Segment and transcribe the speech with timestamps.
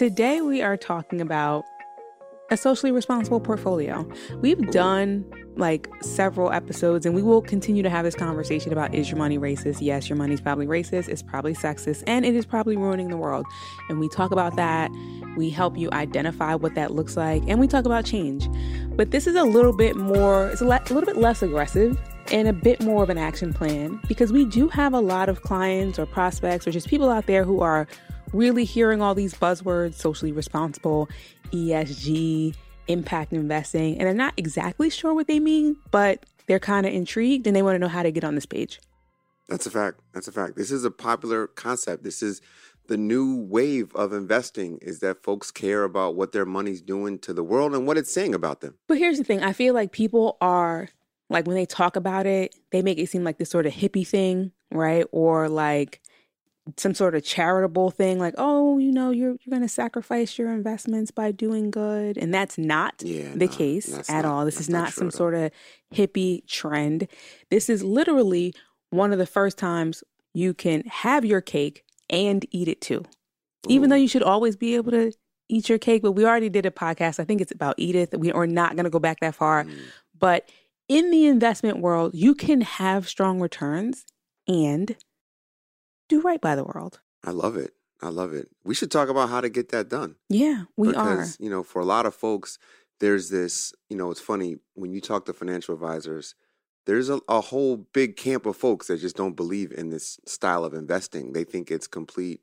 [0.00, 1.66] Today we are talking about
[2.50, 4.10] a socially responsible portfolio.
[4.40, 9.10] We've done like several episodes and we will continue to have this conversation about is
[9.10, 9.82] your money racist?
[9.82, 13.44] Yes, your money's probably racist, it's probably sexist, and it is probably ruining the world.
[13.90, 14.90] And we talk about that.
[15.36, 18.48] We help you identify what that looks like and we talk about change.
[18.96, 22.00] But this is a little bit more, it's a, le- a little bit less aggressive
[22.32, 25.42] and a bit more of an action plan because we do have a lot of
[25.42, 27.86] clients or prospects or just people out there who are
[28.32, 31.08] really hearing all these buzzwords socially responsible,
[31.52, 32.54] ESG,
[32.88, 37.46] impact investing, and they're not exactly sure what they mean, but they're kind of intrigued
[37.46, 38.80] and they want to know how to get on this page.
[39.48, 40.00] That's a fact.
[40.12, 40.56] That's a fact.
[40.56, 42.04] This is a popular concept.
[42.04, 42.40] This is
[42.86, 47.32] the new wave of investing is that folks care about what their money's doing to
[47.32, 48.74] the world and what it's saying about them.
[48.88, 50.88] But here's the thing I feel like people are
[51.28, 54.06] like when they talk about it, they make it seem like this sort of hippie
[54.06, 55.06] thing, right?
[55.12, 55.99] Or like
[56.76, 60.52] some sort of charitable thing like oh you know you're you're going to sacrifice your
[60.52, 64.44] investments by doing good and that's not Yeah, the no, case at not- all.
[64.44, 65.50] This is not some sort of
[65.94, 67.08] hippie trend.
[67.50, 68.52] This is literally
[68.90, 70.02] one of the first times
[70.34, 73.04] you can have your cake and eat it too.
[73.68, 75.12] Even though you should always be able to
[75.48, 78.30] eat your cake but we already did a podcast i think it's about edith we
[78.30, 79.64] are not going to go back that far.
[79.64, 79.74] Mm.
[80.16, 80.48] but
[80.88, 84.04] in the investment world you can have strong returns
[84.46, 84.94] and
[86.10, 87.72] do right by the world I love it.
[88.02, 88.48] I love it.
[88.64, 90.16] We should talk about how to get that done.
[90.28, 92.58] yeah we because, are you know, for a lot of folks,
[92.98, 96.34] there's this, you know, it's funny when you talk to financial advisors,
[96.86, 100.64] there's a, a whole big camp of folks that just don't believe in this style
[100.64, 101.32] of investing.
[101.34, 102.40] They think it's complete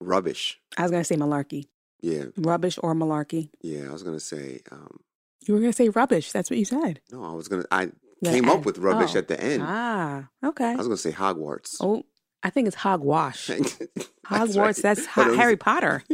[0.00, 0.60] rubbish.
[0.76, 1.66] i was going to say malarkey
[2.00, 2.26] Yeah.
[2.36, 3.88] rubbish or malarkey Yeah.
[3.88, 5.00] I was going to say, um,
[5.46, 7.68] you were going to say rubbish that's what you said no, I was going to,
[7.74, 7.90] I
[8.22, 9.18] Gonna came up with rubbish oh.
[9.18, 9.62] at the end.
[9.64, 11.76] ah okay I was going to say Hogwarts.
[11.80, 12.04] oh
[12.42, 13.48] i think it's hogwash
[14.26, 14.76] hogwarts right.
[14.76, 16.02] that's But ha- it was- harry potter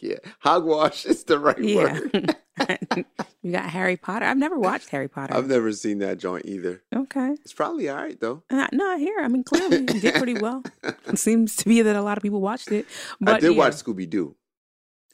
[0.00, 0.16] Yeah.
[0.40, 2.36] Hogwash is the right yeah word.
[3.42, 6.82] you got harry potter i've never watched harry potter I've never seen that joint either.
[6.94, 8.42] okay It's probably all right, though.
[8.50, 9.18] Uh, no, I hear.
[9.20, 10.62] I mean, clearly it did pretty well.
[10.82, 12.86] It seems to be that a lot of people watched it.
[13.20, 14.36] But I did yeah, watch Scooby Doo,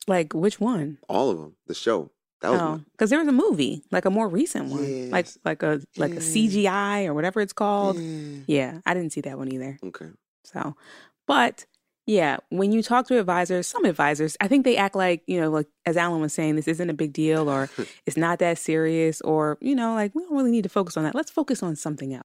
[0.06, 0.98] Like which one?
[1.08, 2.10] all of them, the show.
[2.40, 5.38] That was Oh, because there was a movie, like a more recent one, like Yes.
[5.44, 7.98] like a like a CGI or whatever it's called.
[7.98, 8.04] Yeah.
[8.46, 9.78] Yeah, I didn't see that one either.
[9.84, 10.08] Okay.
[10.44, 10.74] So,
[11.26, 11.66] but
[12.06, 15.50] yeah, when you talk to advisors, some advisors, I think they act like you know,
[15.50, 17.68] like as Allan was saying, this isn't a big deal or
[18.06, 21.04] it's not that serious or you know, like we don't really need to focus on
[21.04, 21.14] that.
[21.14, 22.24] Let's focus on something else.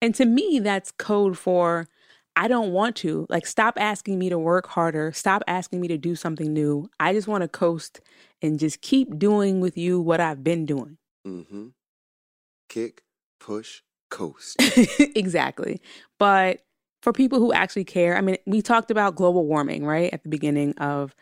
[0.00, 1.88] And to me, that's code for
[2.38, 3.26] I don't want to.
[3.28, 5.10] Like, stop asking me to work harder.
[5.12, 6.88] Stop asking me to do something new.
[7.00, 8.00] I just want to coast
[8.40, 10.98] and just keep doing with you what I've been doing.
[11.26, 11.66] Mm-hmm.
[12.68, 13.02] Kick,
[13.40, 14.56] push, coast.
[15.16, 15.80] exactly.
[16.18, 16.60] But
[17.02, 20.28] for people who actually care, I mean, we talked about global warming, right, at the
[20.28, 21.14] beginning of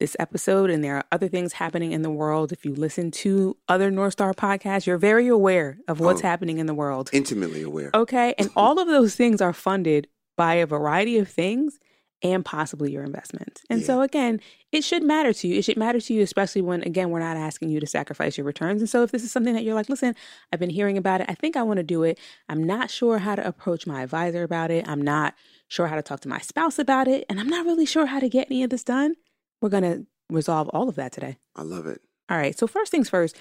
[0.00, 2.50] this episode, and there are other things happening in the world.
[2.50, 6.26] If you listen to other North Star podcasts, you're very aware of what's Oh.
[6.26, 7.10] happening in the world.
[7.12, 7.90] Intimately aware.
[7.94, 8.34] Okay.
[8.38, 11.78] And all of those things are funded by a variety of things
[12.22, 13.62] and possibly your investments.
[13.68, 15.58] And so, again, it should matter to you.
[15.58, 18.44] It should matter to you, especially when, again, we're not asking you to sacrifice your
[18.44, 18.80] returns.
[18.80, 20.14] And so, if this is something that you're like, listen,
[20.52, 22.18] I've been hearing about it, I think I want to do it.
[22.48, 24.86] I'm not sure how to approach my advisor about it.
[24.88, 25.34] I'm not
[25.66, 27.24] sure how to talk to my spouse about it.
[27.28, 29.14] And I'm not really sure how to get any of this done.
[29.60, 31.38] We're going to resolve all of that today.
[31.56, 32.00] I love it.
[32.30, 32.56] All right.
[32.56, 33.36] So, first things first,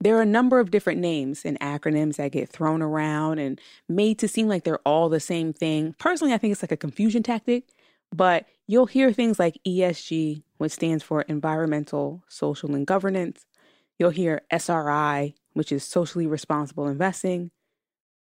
[0.00, 4.18] there are a number of different names and acronyms that get thrown around and made
[4.18, 5.94] to seem like they're all the same thing.
[5.98, 7.64] Personally, I think it's like a confusion tactic,
[8.14, 13.44] but you'll hear things like ESG, which stands for environmental, social, and governance.
[13.98, 17.50] You'll hear SRI, which is socially responsible investing.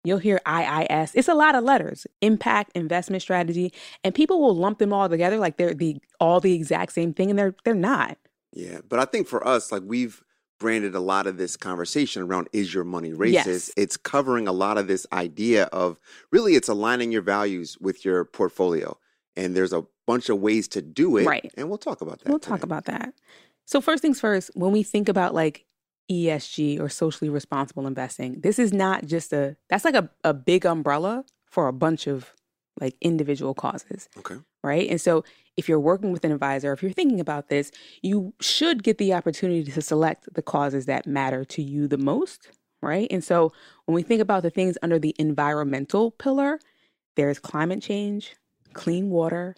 [0.04, 1.14] You'll hear IIS.
[1.16, 2.06] It's a lot of letters.
[2.22, 3.74] Impact investment strategy,
[4.04, 7.30] and people will lump them all together like they're the all the exact same thing
[7.30, 8.18] and they're they're not.
[8.54, 8.80] Yeah.
[8.88, 10.24] But I think for us, like we've
[10.60, 13.46] branded a lot of this conversation around is your money racist.
[13.46, 13.72] Yes.
[13.78, 16.00] It's covering a lot of this idea of
[16.32, 18.98] really it's aligning your values with your portfolio.
[19.36, 21.26] And there's a bunch of ways to do it.
[21.26, 21.52] Right.
[21.56, 22.30] And we'll talk about that.
[22.30, 23.14] We'll talk about that.
[23.66, 25.66] So first things first, when we think about like
[26.12, 30.66] ESG or socially responsible investing, this is not just a that's like a, a big
[30.66, 32.34] umbrella for a bunch of
[32.80, 34.10] like individual causes.
[34.18, 34.36] Okay.
[34.64, 34.90] right?
[34.90, 35.24] And so
[35.58, 37.72] if you're working with an advisor, if you're thinking about this,
[38.02, 42.50] you should get the opportunity to select the causes that matter to you the most,
[42.82, 43.08] right?
[43.12, 43.52] And so
[43.86, 46.60] when we think about the things under the environmental pillar,
[47.16, 48.36] there's climate change,
[48.74, 49.56] clean water,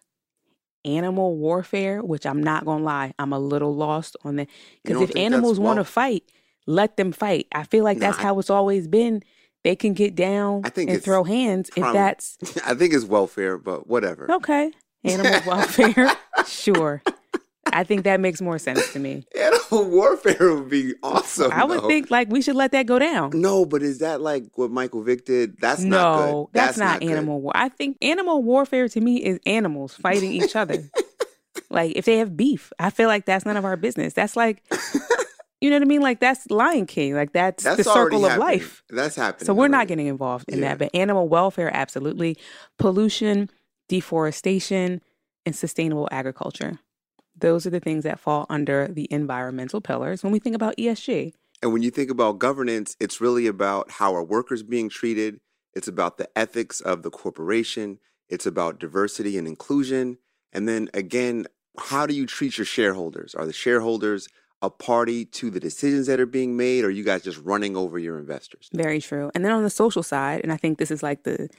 [0.83, 4.47] animal warfare, which I'm not going to lie, I'm a little lost on that.
[4.83, 6.23] Because if animals want to fight,
[6.65, 7.47] let them fight.
[7.53, 9.23] I feel like that's Nah, how it's always been.
[9.63, 13.57] They can get down I think and throw hands if that's I think it's welfare,
[13.57, 14.31] but whatever.
[14.31, 14.71] Okay.
[15.03, 16.11] Animal welfare.
[16.47, 17.01] sure.
[17.73, 19.25] I think that makes more sense to me.
[19.39, 21.51] Animal warfare would be awesome.
[21.51, 21.87] I would though.
[21.87, 23.31] think like we should let that go down.
[23.33, 25.57] No, but is that like what Michael Vick did?
[25.59, 26.31] That's not good.
[26.31, 27.11] no, that's, not, good.
[27.11, 27.53] animal war.
[27.55, 30.89] I think animal warfare to me is animals fighting each other.
[31.69, 34.13] like if they have beef, I feel like that's none of our business.
[34.13, 34.63] That's like
[35.61, 36.01] you know what I mean?
[36.01, 37.13] Like that's Lion King.
[37.15, 38.47] Like that's, That's the circle of happening.
[38.59, 38.83] life.
[38.89, 39.45] That's happening.
[39.45, 40.69] So we're not getting involved in Yeah.
[40.69, 40.79] that.
[40.79, 42.37] But animal welfare, absolutely.
[42.79, 43.49] Pollution,
[44.11, 45.01] deforestation,
[45.45, 46.79] and sustainable agriculture.
[47.37, 51.33] Those are the things that fall under the environmental pillars when we think about ESG.
[51.63, 55.39] And when you think about governance, it's really about how our workers being treated.
[55.73, 57.99] It's about the ethics of the corporation.
[58.29, 60.17] It's about diversity and inclusion.
[60.51, 61.45] And then again,
[61.77, 63.33] how do you treat your shareholders?
[63.35, 64.27] Are the shareholders
[64.61, 66.83] a party to the decisions that are being made?
[66.83, 68.69] Or are you guys just running over your investors?
[68.73, 69.31] Very true.
[69.33, 71.49] And then on the social side, and I think this is like the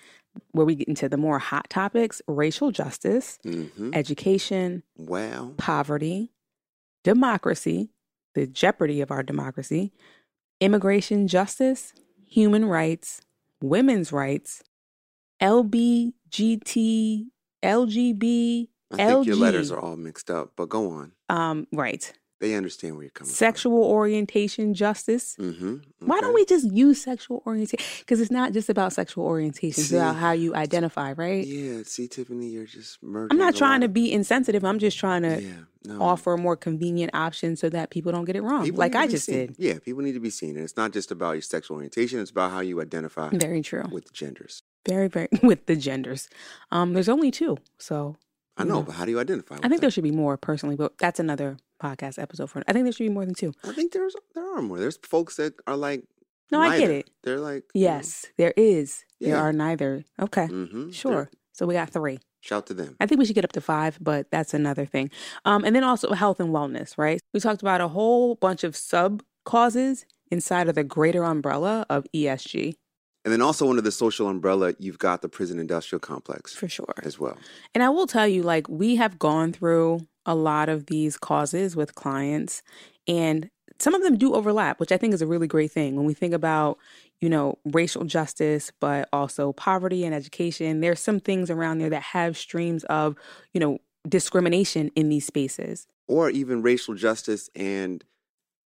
[0.53, 6.33] where we get into the more hot topics racial justice, hmm education, Well, poverty,
[7.05, 7.91] democracy,
[8.35, 9.93] the jeopardy of our democracy,
[10.61, 11.93] immigration justice,
[12.25, 13.21] human rights,
[13.61, 14.63] women's rights,
[15.43, 17.27] LBGT,
[17.63, 21.13] LGB, I think your letters are all mixed up, but go on.
[21.29, 23.35] um, right, They understand where you're coming from.
[23.37, 25.37] sexual orientation justice.
[25.37, 25.55] from.
[25.55, 27.87] hmm Why don't we just use sexual orientation?
[28.01, 31.47] Because it's not just about sexual orientation; it's about how you identify, right?
[31.47, 33.29] Yeah, see, Tiffany, you're just merging.
[33.31, 34.65] I'm not trying to be insensitive.
[34.65, 35.53] I'm just trying to Yeah,
[35.87, 36.03] no.
[36.03, 39.07] offer a more convenient option so that people don't get it wrong, People like I
[39.07, 39.47] just seen.
[39.47, 39.55] did.
[39.59, 40.57] Yeah, people need to be seen.
[40.57, 43.85] And it's not just about your sexual orientation, it's about how you identify Very true.
[43.93, 44.63] with the genders.
[44.89, 46.29] Very, very with the genders.
[46.73, 48.17] Um, there's only two, so
[48.57, 48.83] I know, Yeah.
[48.89, 49.81] but how do you identify I think them?
[49.83, 52.63] there should be more personally, but that's another podcast episode for.
[52.69, 53.53] I think there should be more than two.
[53.65, 54.79] I think there's there are more.
[54.79, 56.05] There's folks that are like
[56.53, 57.11] No, I get it.
[57.25, 59.05] They're like Yes, there is.
[59.21, 59.43] There Yeah.
[59.43, 60.05] are neither.
[60.21, 61.31] Okay, hmm sure.
[61.53, 62.19] So we got three.
[62.41, 62.97] Shout to them.
[63.01, 65.11] I think we should get up to five, but that's another thing.
[65.45, 67.21] Um, and then also health and wellness, right?
[67.33, 72.05] We talked about a whole bunch of sub causes inside of the greater umbrella of
[72.15, 72.75] ESG
[73.25, 76.95] And then also under the social umbrella, you've got the prison industrial complex for sure.
[77.05, 77.37] as well.
[77.75, 81.75] And I will tell you, like, we have gone through a lot of these causes
[81.77, 82.63] with clients,
[83.09, 85.97] and some of them do overlap, which I think is a really great thing.
[85.97, 86.79] When we think about,
[87.21, 92.03] you know, racial justice, but also poverty and education, there's some things around there that
[92.03, 93.17] have streams of,
[93.53, 93.79] you know,
[94.09, 95.89] discrimination in these spaces.
[96.07, 98.05] Or even racial justice and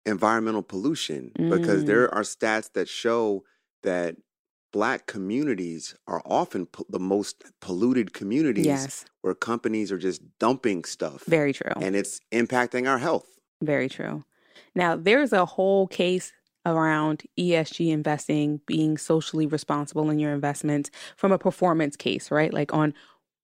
[0.06, 1.88] environmental pollution, because Mm.
[1.88, 3.44] there are stats that show
[3.84, 4.16] that
[4.74, 10.84] black communities are often po- the most polluted communities Yes, where companies are just dumping
[10.84, 11.72] stuff very true.
[11.77, 13.27] and it's impacting our health.
[13.62, 14.25] Very true.
[14.75, 16.34] Now, there's a whole case
[16.65, 22.53] around ESG investing being socially responsible in your investments from a performance case, right?
[22.53, 22.94] Like on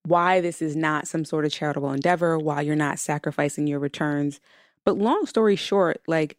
[0.06, 4.40] why this is not some sort of charitable endeavor, why you're not sacrificing your returns.
[4.86, 6.38] But long story short, like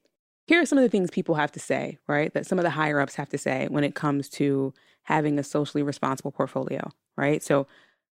[0.50, 2.34] here are some of the things people have to say, right?
[2.34, 5.44] That some of the higher ups have to say when it comes to having a
[5.44, 7.40] socially responsible portfolio, right?
[7.40, 7.68] So,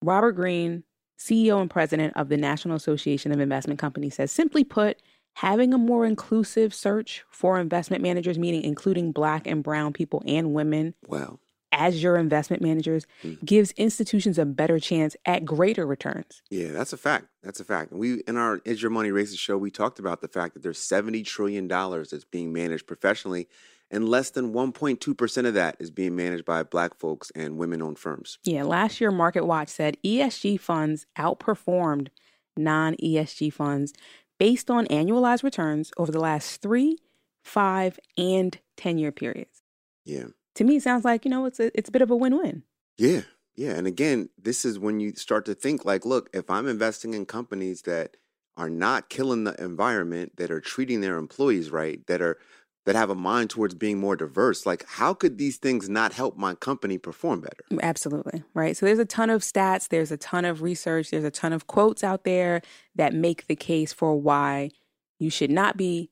[0.01, 0.85] Robert Greene,
[1.19, 5.79] CEO and president of the National Association of Investment Companies, says simply put, having a
[5.79, 11.41] more inclusive search for investment managers, meaning including Black and Brown people and women Well,
[11.73, 13.45] as your investment managers, Mhm.
[13.45, 16.43] gives institutions a better chance at greater returns.
[16.51, 17.27] yeah, that's a fact.
[17.43, 17.91] That's a fact.
[17.93, 20.63] And we in our Is Your Money Racist show, we talked about the fact that
[20.63, 23.49] there's 70 trillion dollars that's being managed professionally,
[23.91, 27.99] and less than 1.2 percent of that is being managed by Black folks and women-owned
[27.99, 28.39] firms.
[28.45, 32.09] Yeah, last year Market Watch said ESG funds outperformed
[32.57, 33.93] non ESG funds
[34.39, 36.99] based on annualized returns over the last three,
[37.45, 39.63] five, and 10 year periods.
[40.05, 40.27] Yeah.
[40.61, 42.37] To me, it sounds like, you know, it's a, it's a bit of a win
[42.37, 42.65] win.
[42.99, 43.23] Yeah.
[43.57, 43.71] Yeah.
[43.71, 47.25] And again, this is when you start to think like, look, if I'm investing in
[47.25, 48.19] companies that
[48.59, 52.37] are not killing the environment, that are treating their employees right, that are
[52.85, 54.67] that have a mind towards being more diverse.
[54.67, 57.65] Like, how could these things not help my company perform better?
[57.73, 58.43] Mm, absolutely.
[58.53, 58.77] Right.
[58.77, 61.69] So there's a ton of stats, there's a ton of research, there's a ton of
[61.69, 62.61] quotes out there
[62.97, 64.73] that make the case for why
[65.19, 66.11] you should not be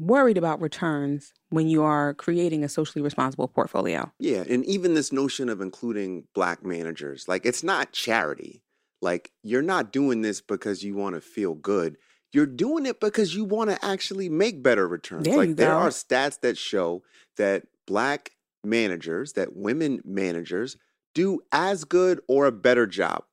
[0.00, 4.12] worried about returns when you are creating a socially responsible portfolio.
[4.18, 4.44] Yeah.
[4.48, 8.62] And even this notion of including black managers, like, it's not charity.
[9.02, 11.96] Like, you're not doing this because you want to feel good.
[12.32, 15.24] You're doing it because you want to actually make better returns.
[15.24, 17.02] There like there are stats that show
[17.36, 18.32] that black
[18.64, 20.76] managers, that women managers
[21.14, 23.24] do as good or a better job,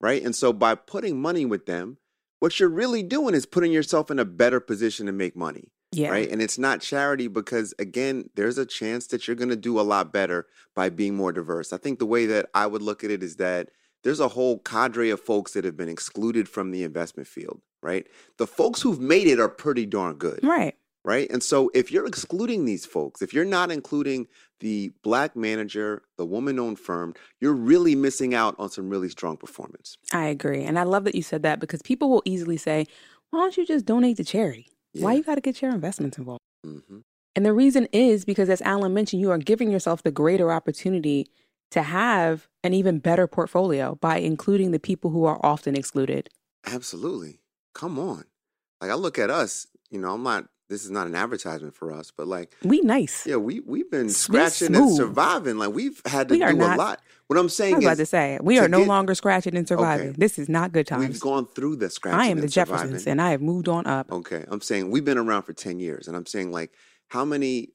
[0.00, 0.22] right?
[0.22, 1.98] And so by putting money with them,
[2.40, 6.10] what you're really doing is putting yourself in a better position to make money, Yeah.
[6.10, 6.30] right?
[6.30, 9.82] And it's not charity because again, there's a chance that you're going to do a
[9.82, 11.72] lot better by being more diverse.
[11.72, 13.70] I think the way that I would look at it is that
[14.04, 18.06] there's a whole cadre of folks that have been excluded from the investment field, right?
[18.38, 20.74] The folks who've made it are pretty darn good, Right.
[21.04, 21.28] right?
[21.30, 24.26] And so if you're excluding these folks, if you're not including
[24.60, 29.36] the black manager, the woman owned firm, you're really missing out on some really strong
[29.36, 29.98] performance.
[30.12, 30.62] I agree.
[30.64, 32.86] And I love that you said that because people will easily say,
[33.30, 34.68] why don't you just donate to charity?
[34.94, 36.40] Why you got to get your investments involved?
[36.64, 37.00] hmm
[37.36, 41.30] And the reason is because, as Allan mentioned, you are giving yourself the greater opportunity
[41.70, 46.28] to have an even better portfolio by including the people who are often excluded.
[46.66, 47.40] Absolutely.
[47.74, 48.24] Come on.
[48.80, 51.92] Like I look at us, you know, I'm not this is not an advertisement for
[51.92, 53.26] us, but like We nice.
[53.26, 55.58] yeah, we we've been scratching and surviving.
[55.58, 57.02] Like we've had to We do not- a lot.
[57.26, 59.56] What I'm saying I was about to say, we to are no get- longer scratching
[59.56, 60.08] and surviving.
[60.10, 60.16] Okay.
[60.18, 61.06] This is not good times.
[61.08, 62.18] we've gone through the scratching.
[62.20, 63.10] I am the Jeffersons surviving.
[63.10, 64.10] and I have moved on up.
[64.10, 66.72] Okay, I'm saying we've been around for 10 years, and I'm saying like
[67.08, 67.70] how many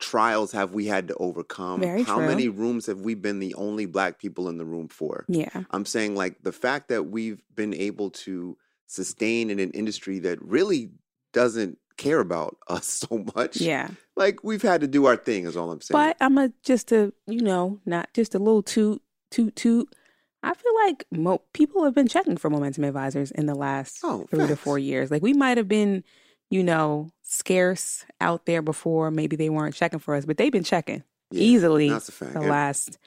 [0.00, 1.80] trials have we had to overcome?
[1.80, 2.26] Very how true.
[2.26, 5.24] many rooms have we been the only black people in the room for?
[5.28, 5.64] Yeah.
[5.70, 8.56] I'm saying like the fact that we've been able to
[8.86, 10.90] sustain in an industry that really
[11.32, 13.58] doesn't care about us so much.
[13.60, 13.90] Yeah.
[14.16, 15.96] Like we've had to do our thing is all I'm saying.
[15.96, 19.94] But I'm a just a you know not just a little toot toot toot.
[20.42, 24.24] I feel like mo- people have been checking for momentum advisors in the last Oh,
[24.30, 24.60] three to facts.
[24.60, 25.10] four years.
[25.10, 26.04] Like we might have been,
[26.48, 29.10] you know, scarce out there before.
[29.10, 31.02] Maybe they weren't checking for us, but they've been checking
[31.32, 32.34] Yeah, easily that's a fact.
[32.34, 32.98] the last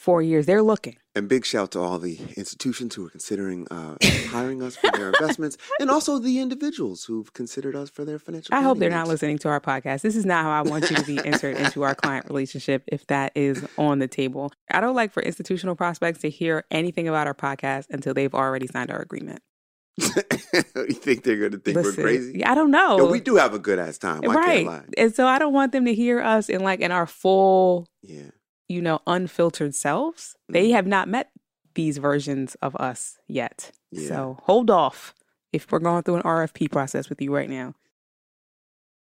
[0.00, 0.46] four years.
[0.46, 0.96] They're looking.
[1.14, 3.96] And big shout to all the institutions who are considering uh,
[4.28, 8.54] hiring us for their investments, and also the individuals who've considered us for their financial.
[8.54, 10.00] I hope they're not listening to our podcast.
[10.02, 13.06] This is not how I want you to be entered into our client relationship if
[13.08, 14.52] that is on the table.
[14.70, 18.68] I don't like for institutional prospects to hear anything about our podcast until they've already
[18.68, 19.40] signed our agreement.
[19.98, 22.38] you think they're going to think Listen, we're crazy?
[22.38, 22.96] yeah, I don't know.
[22.96, 24.20] Yo, we do have a good ass time.
[24.22, 24.66] Right.
[24.96, 28.30] And so I don't want them to hear us in like in our full, Yeah.
[28.70, 30.36] You know, unfiltered selves.
[30.48, 30.72] They Mhm.
[30.74, 31.30] have not met
[31.74, 33.72] these versions of us yet.
[33.90, 34.08] Yeah.
[34.08, 35.14] So hold off
[35.52, 37.74] if we're going through an RFP process with you right now.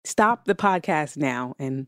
[0.03, 1.87] Stop the podcast now and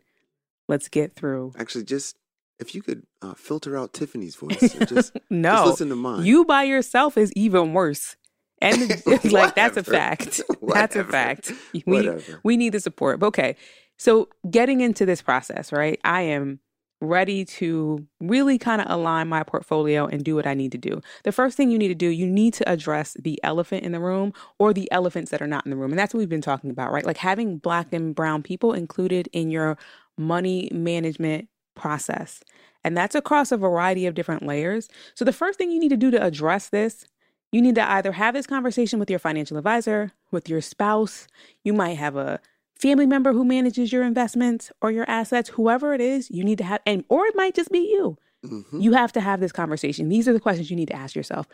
[0.68, 1.54] let's get through.
[1.58, 2.18] Actually, just
[2.60, 6.26] if you could uh, filter out Tiffany's voice, just, no, just listen to mine.
[6.26, 8.18] you by yourself is even worse.
[8.62, 10.42] And it's like that's a fact.
[10.62, 11.54] That's a fact.
[11.74, 12.42] We Whatever.
[12.44, 13.20] we need the support.
[13.22, 13.56] But okay.
[13.98, 16.00] So getting into this process, right?
[16.04, 16.60] I am
[17.02, 21.02] ready to really kind of align my portfolio and do what I need to do.
[21.24, 24.00] The first thing you need to do, you need to address the elephant in the
[24.00, 25.92] room or the elephants that are not in the room.
[25.92, 27.06] And that's what we've been talking about, right?
[27.06, 29.78] Like having black and brown people included in your
[30.18, 32.44] money management process.
[32.84, 34.90] And that's across a variety of different layers.
[35.16, 37.06] So the first thing you need to do to address this
[37.52, 41.28] you need to either have this conversation with your financial advisor, with your spouse.
[41.64, 42.40] You might have a
[42.80, 46.64] family member who manages your investments or your assets, whoever it is, you need to
[46.64, 48.18] have, and or it might just be you.
[48.46, 48.82] Mhm.
[48.82, 50.08] You have to have this conversation.
[50.10, 51.46] These are the questions you need to ask yourself.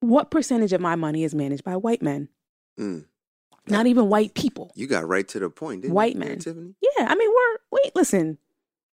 [0.00, 2.28] What percentage of my money is managed by white men?
[2.78, 3.06] Mm.
[3.66, 4.70] Not even white people.
[4.74, 5.94] You got right to the point, didn't you?
[5.94, 6.38] White you, men.
[6.38, 6.74] Tiffany?
[6.98, 8.36] Yeah, I mean, we're wait, listen,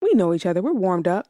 [0.00, 0.62] we know each other.
[0.62, 1.26] We're warmed up.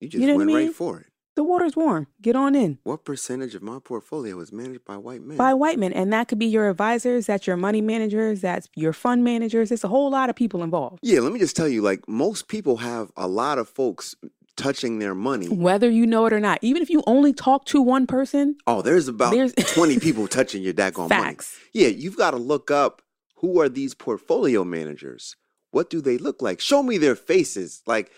[0.00, 0.66] You just You know what I went mean?
[0.66, 1.06] right for it.
[1.34, 2.08] The water's warm.
[2.20, 2.78] Get on in.
[2.82, 5.38] What percentage of my portfolio is managed by white men?
[5.38, 5.92] By white men.
[5.92, 9.72] And that could be your advisors, that's your money managers, that's your fund managers.
[9.72, 10.98] It's a whole lot of people involved.
[11.02, 14.14] yeah, let me just tell you, like most people have a lot of folks
[14.58, 15.48] touching their money.
[15.48, 16.58] whether you know it or not.
[16.60, 20.62] Even if you only talk to one person, Oh, there's about There's- 20 people touching
[20.62, 21.22] your daggone money.
[21.22, 21.56] facts.
[21.72, 23.00] Yeah, you've got to look up
[23.36, 25.34] who are these portfolio managers?
[25.70, 26.60] What do they look like?
[26.60, 27.82] Show me their faces.
[27.86, 28.12] Like,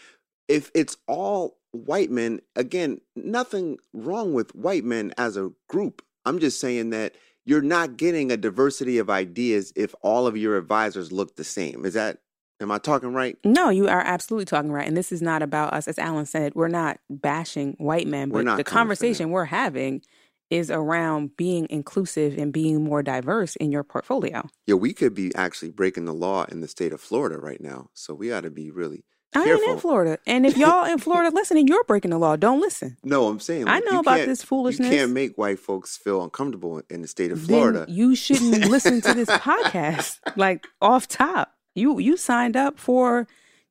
[0.49, 6.03] if it's all white men, again, nothing wrong with white men as a group.
[6.25, 7.15] I'm just saying that
[7.45, 11.85] you're not getting a diversity of ideas if all of your advisors look the same.
[11.85, 12.19] Is that,
[12.61, 13.37] am I talking right?
[13.45, 14.87] No, you are absolutely talking right.
[14.87, 15.87] And this is not about us.
[15.87, 20.03] As Allan said, we're not bashing white men, We're but not the conversation we're having
[20.51, 24.47] is around being inclusive and being more diverse in your portfolio.
[24.67, 27.89] Yeah, we could be actually breaking the law in the state of Florida right now.
[27.95, 29.05] So we ought to be really
[29.35, 29.63] I careful.
[29.65, 30.19] ain't in Florida.
[30.27, 32.37] And if y'all in Florida listening, you're breaking the law.
[32.37, 32.97] Don't listen.
[33.03, 34.91] No, I'm saying I know about this foolishness.
[34.91, 37.87] You can't make white folks feel uncomfortable in the state of Then Florida.
[37.89, 40.21] you shouldn't listen to this podcast.
[40.37, 41.53] Like off top.
[41.75, 43.27] You you signed up for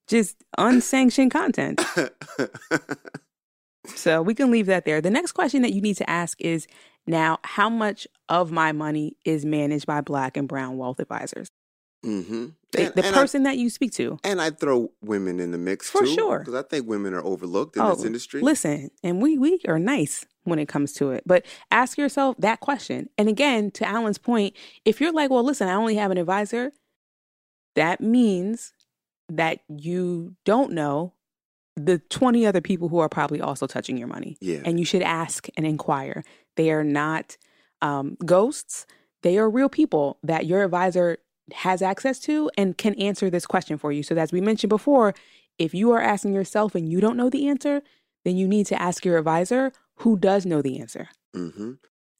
[0.08, 1.82] just unsanctioned content.
[3.96, 5.01] So we can leave that there.
[5.01, 6.67] The next question that you need to ask is
[7.05, 11.50] now how much of my money is managed by black and brown wealth advisors?
[12.03, 12.45] Mm-hmm.
[12.72, 14.17] The, the person that you speak to.
[14.24, 16.39] and I throw women in the mix For too, sure.
[16.39, 18.41] because I think women are overlooked in Oh, this industry.
[18.41, 21.24] Listen, and we we are nice when it comes to it.
[21.25, 23.10] But ask yourself that question.
[23.17, 24.55] And again, to Allan's point,
[24.86, 26.72] if you're like, well, listen, I only have an advisor,
[27.75, 28.74] that means
[29.29, 31.13] that you don't know
[31.75, 34.38] the 20 other people who are probably also touching your money.
[34.41, 34.60] Yeah.
[34.65, 36.24] And you should ask and inquire.
[36.55, 37.38] They are not
[37.81, 38.86] um, ghosts,
[39.24, 41.17] they are real people that your advisor
[41.51, 44.03] has access to and can answer this question for you.
[44.03, 45.13] So, as we mentioned before,
[45.57, 47.81] if you are asking yourself and you don't know the answer,
[48.25, 51.09] then you need to ask your advisor who does know the answer.
[51.33, 51.73] hmm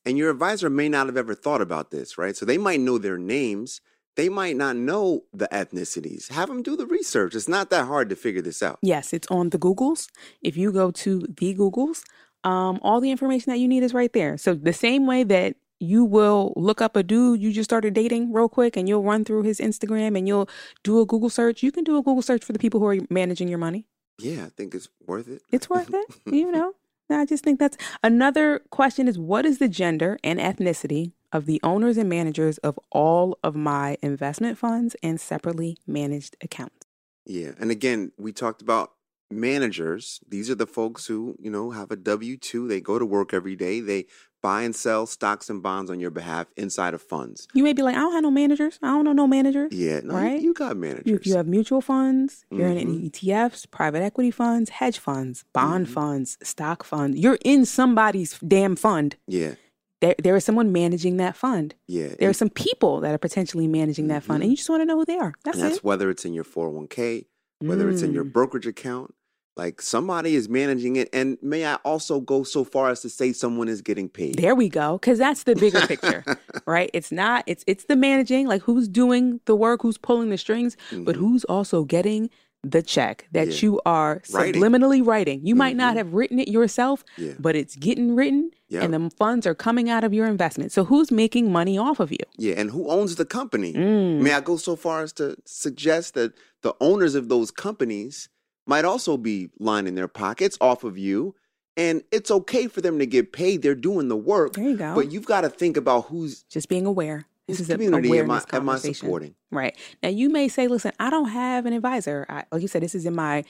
[0.06, 2.36] And your advisor may not have ever thought about this, right?
[2.36, 3.82] So they might know their names.
[4.16, 6.30] They might not know the ethnicities.
[6.32, 7.34] Have them do the research.
[7.34, 8.78] It's not that hard to figure this out.
[8.82, 10.08] Yes, it's on the Googles.
[10.42, 12.04] If you go to the Googles,
[12.44, 14.38] um, all the information that you need is right there.
[14.38, 18.32] So the same way that you will look up a dude you just started dating
[18.34, 20.50] real quick and you'll run through his Instagram and you'll
[20.84, 22.98] do a Google search, you can do a Google search for the people who are
[23.10, 23.86] managing your money.
[24.20, 25.42] Yeah, I think it's worth it.
[25.52, 26.74] It's worth it, you know.
[27.10, 31.60] I just think that's another question is what is the gender and ethnicity of the
[31.64, 36.88] owners and managers of all of my investment funds and separately managed accounts?
[37.26, 37.52] Yeah.
[37.60, 38.94] And again, we talked about
[39.40, 40.20] managers.
[40.28, 42.68] These are the folks who, you know, have a W 2.
[42.68, 43.80] They go to work every day.
[43.80, 44.06] They
[44.42, 47.48] buy and sell stocks and bonds on your behalf inside of funds.
[47.54, 48.78] You may be like, I don't have no managers.
[48.84, 49.72] I don't know no managers.
[49.72, 50.02] Yeah.
[50.04, 50.42] No, you- Right?
[50.42, 51.06] you, got managers.
[51.06, 52.82] You, you have mutual funds, you're in Mhm.
[52.82, 55.92] any ETFs, private equity funds, hedge funds, bond Mhm.
[55.92, 57.18] funds, stock funds.
[57.18, 59.16] You're in somebody's damn fund.
[59.28, 59.56] yeah.
[60.02, 61.76] There, there is someone managing that fund.
[61.88, 62.10] Yeah.
[62.20, 64.44] There are some people that are potentially managing that fund, Mhm.
[64.44, 65.34] and you just want to know who they are.
[65.46, 65.84] That's, and that's it.
[65.86, 67.28] whether it's in your 401k,
[67.62, 68.34] whether it's in your Mm.
[68.34, 69.16] brokerage account.
[69.56, 71.10] Like somebody is managing it.
[71.14, 74.36] And may I also go so far as to say someone is getting paid?
[74.36, 76.24] There we go, because that's the bigger picture,
[76.66, 76.90] right?
[76.94, 77.44] It's not.
[77.46, 81.20] It's it's the managing, like who's doing the work, who's pulling the strings, but Mhm.
[81.20, 82.30] who's also getting
[82.64, 83.60] the check that Yeah.
[83.62, 85.46] you are subliminally writing.
[85.46, 85.98] You might not Mhm.
[85.98, 87.34] have written it yourself, Yeah.
[87.38, 88.84] but it's getting written, Yep.
[88.84, 90.72] and the funds are coming out of your investment.
[90.72, 92.20] So who's making money off of you?
[92.38, 92.54] Yeah.
[92.58, 93.74] And who owns the company?
[93.74, 94.22] Mm.
[94.22, 98.30] May I go so far as to suggest that the owners of those companies
[98.66, 101.36] might also be lining their pockets off of you?
[101.76, 103.64] And it's okay for them to get paid.
[103.64, 104.54] They're doing the work.
[104.54, 104.94] There you go.
[104.94, 107.26] But you've got to think about who's Just being aware.
[107.48, 108.94] This is an community am I, awareness am I conversation.
[108.94, 109.36] supporting?
[109.52, 109.76] Right.
[110.04, 112.26] Now, you may say, listen, I don't have an advisor.
[112.30, 113.44] I, like you said, this is in my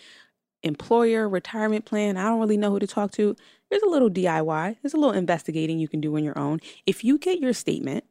[0.64, 2.18] employer retirement plan.
[2.18, 3.36] I don't really know who to talk to.
[3.70, 6.60] There's a little DIY, there's a little investigating you can do on your own.
[6.86, 8.04] If you get your statement,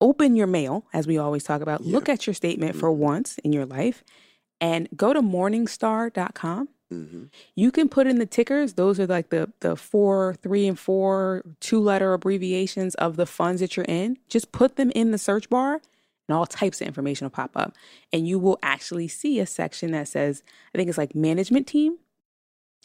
[0.00, 2.96] open your mail, as we always talk about, look at your statement for Mhm.
[2.96, 4.02] once in your life
[4.62, 6.68] and go to morningstar.com.
[6.90, 7.24] hmm
[7.56, 8.74] You can put in the tickers.
[8.74, 13.60] Those are like the the four, three, and four two letter abbreviations of the funds
[13.60, 14.16] that you're in.
[14.28, 15.74] Just put them in the search bar,
[16.28, 17.74] and all types of information will pop up.
[18.12, 20.42] And you will actually see a section that says,
[20.74, 21.98] I think it's like management team.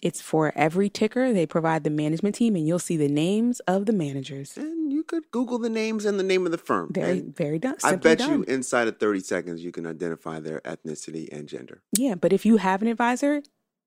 [0.02, 1.34] It's for every ticker.
[1.34, 4.56] They provide the management team, and you'll see the names of the managers.
[4.56, 6.92] And you could Google the names and the name of the firm.
[6.94, 7.76] Very, And very done.
[7.84, 8.32] I bet done.
[8.32, 11.82] you inside of 30 seconds you can identify their ethnicity and gender.
[11.98, 13.42] Yeah, but if you have an advisor,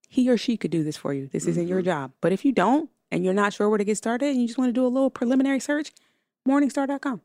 [0.08, 1.28] he or she could do this for you.
[1.28, 1.84] This isn't your Mhm.
[1.84, 2.12] job.
[2.20, 4.58] But if you don't and you're not sure where to get started and you just
[4.58, 5.92] want to do a little preliminary search,
[6.48, 7.20] morningstar.com.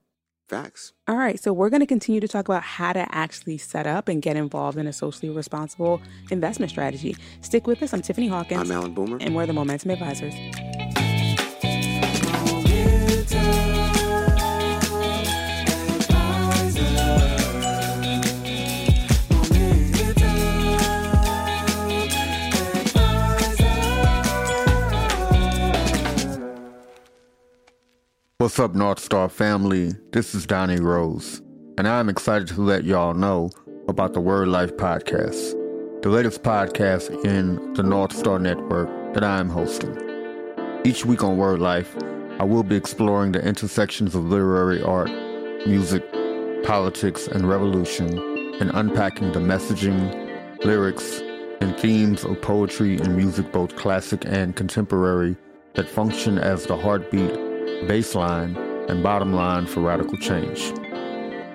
[0.47, 0.93] Facts.
[1.07, 4.07] All right, so we're going to continue to talk about how to actually set up
[4.07, 7.15] and get involved in a socially responsible investment strategy.
[7.41, 7.93] Stick with us.
[7.93, 9.17] I'm Tiffany Hawkins, I'm Allan Boomer.
[9.21, 10.35] and we're the Momentum Advisors.
[28.45, 29.93] What's up, North Star family?
[30.11, 31.41] This is Donney Rose,
[31.79, 33.49] and I'm excited to let y'all know
[33.87, 35.53] about the Word Life podcast,
[36.03, 39.97] the latest podcast in the North Star network that I'm hosting.
[40.83, 41.97] Each week on Word Life,
[42.37, 45.09] I will be exploring the intersections of literary art,
[45.65, 46.03] music,
[46.65, 48.19] politics, and revolution,
[48.61, 51.19] and unpacking the messaging, lyrics,
[51.61, 55.35] and themes of poetry and music, both classic and contemporary,
[55.73, 57.44] that function as the heartbeat
[57.83, 58.55] baseline,
[58.89, 60.73] and bottom line for radical change.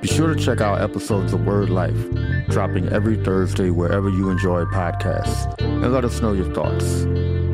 [0.01, 2.11] Be sure to check out episodes of Word Life,
[2.49, 7.05] dropping every Thursday wherever you enjoy podcasts, and let us know your thoughts.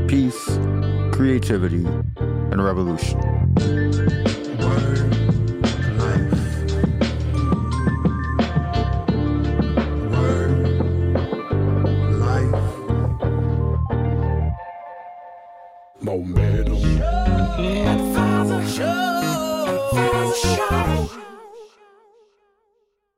[0.07, 0.59] Peace,
[1.13, 1.85] creativity,
[2.17, 4.36] and revolution.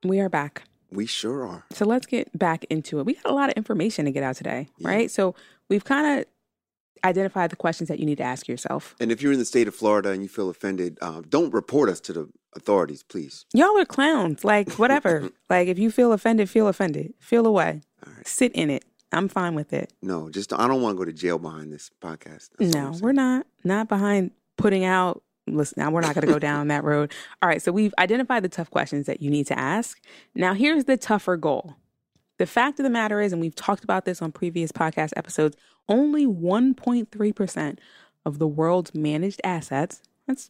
[0.08, 0.62] We are back.
[0.90, 1.64] We sure are.
[1.72, 3.06] So let's get back into it.
[3.06, 4.88] We got a lot of information to get out today, Yeah.
[4.88, 5.10] right?
[5.10, 5.34] So
[5.68, 6.26] we've kind of
[7.04, 8.96] identified the questions that you need to ask yourself.
[8.98, 11.88] And if you're in the state of Florida and you feel offended, um, don't report
[11.88, 13.44] us to the authorities, please.
[13.52, 14.44] Y'all are clowns.
[14.44, 15.28] Like, whatever.
[15.50, 17.12] like, if you feel offended, feel offended.
[17.20, 17.82] Feel away.
[18.04, 18.26] Right.
[18.26, 18.84] Sit in it.
[19.12, 19.92] I'm fine with it.
[20.02, 22.48] No, just I don't want to go to jail behind this podcast.
[22.58, 23.46] That's no, we're not.
[23.64, 25.22] Not behind putting out.
[25.56, 27.12] Listen, now we're not going to go down that road.
[27.42, 27.62] All right.
[27.62, 30.00] So we've identified the tough questions that you need to ask.
[30.34, 31.76] Now, here's the tougher goal.
[32.38, 35.56] The fact of the matter is, and we've talked about this on previous podcast episodes,
[35.88, 37.78] only 1.3%
[38.24, 40.48] of the world's managed assets, that's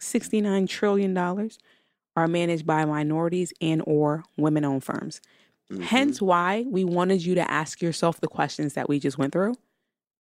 [0.00, 5.20] $69 trillion, are managed by minorities and or women-owned firms.
[5.70, 5.82] Mhm.
[5.82, 9.54] Hence why we wanted you to ask yourself the questions that we just went through.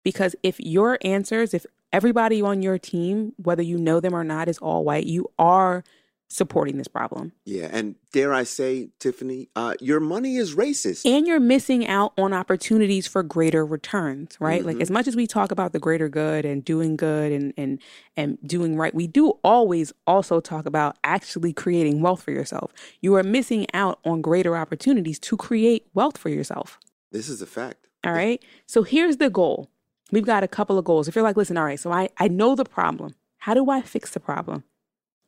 [0.05, 4.47] Because if your answers, if everybody on your team, whether you know them or not,
[4.47, 5.83] is all white, you are
[6.27, 7.31] supporting this problem.
[7.45, 11.05] Yeah, and dare I say, Tiffany, uh, your money is racist.
[11.05, 14.63] And you're missing out on opportunities for greater returns, right?
[14.65, 14.81] Like Mhm.
[14.81, 17.79] as much as we talk about the greater good and doing good and and
[18.17, 22.71] and doing right, we do always also talk about actually creating wealth for yourself.
[23.01, 26.79] You are missing out on greater opportunities to create wealth for yourself.
[27.11, 27.87] This is a fact.
[28.03, 28.43] All right.
[28.67, 29.69] So here's the goal.
[30.11, 31.07] We've got a couple of goals.
[31.07, 33.15] If you're like, listen, all right, so I, I know the problem.
[33.39, 34.63] How do I fix the problem?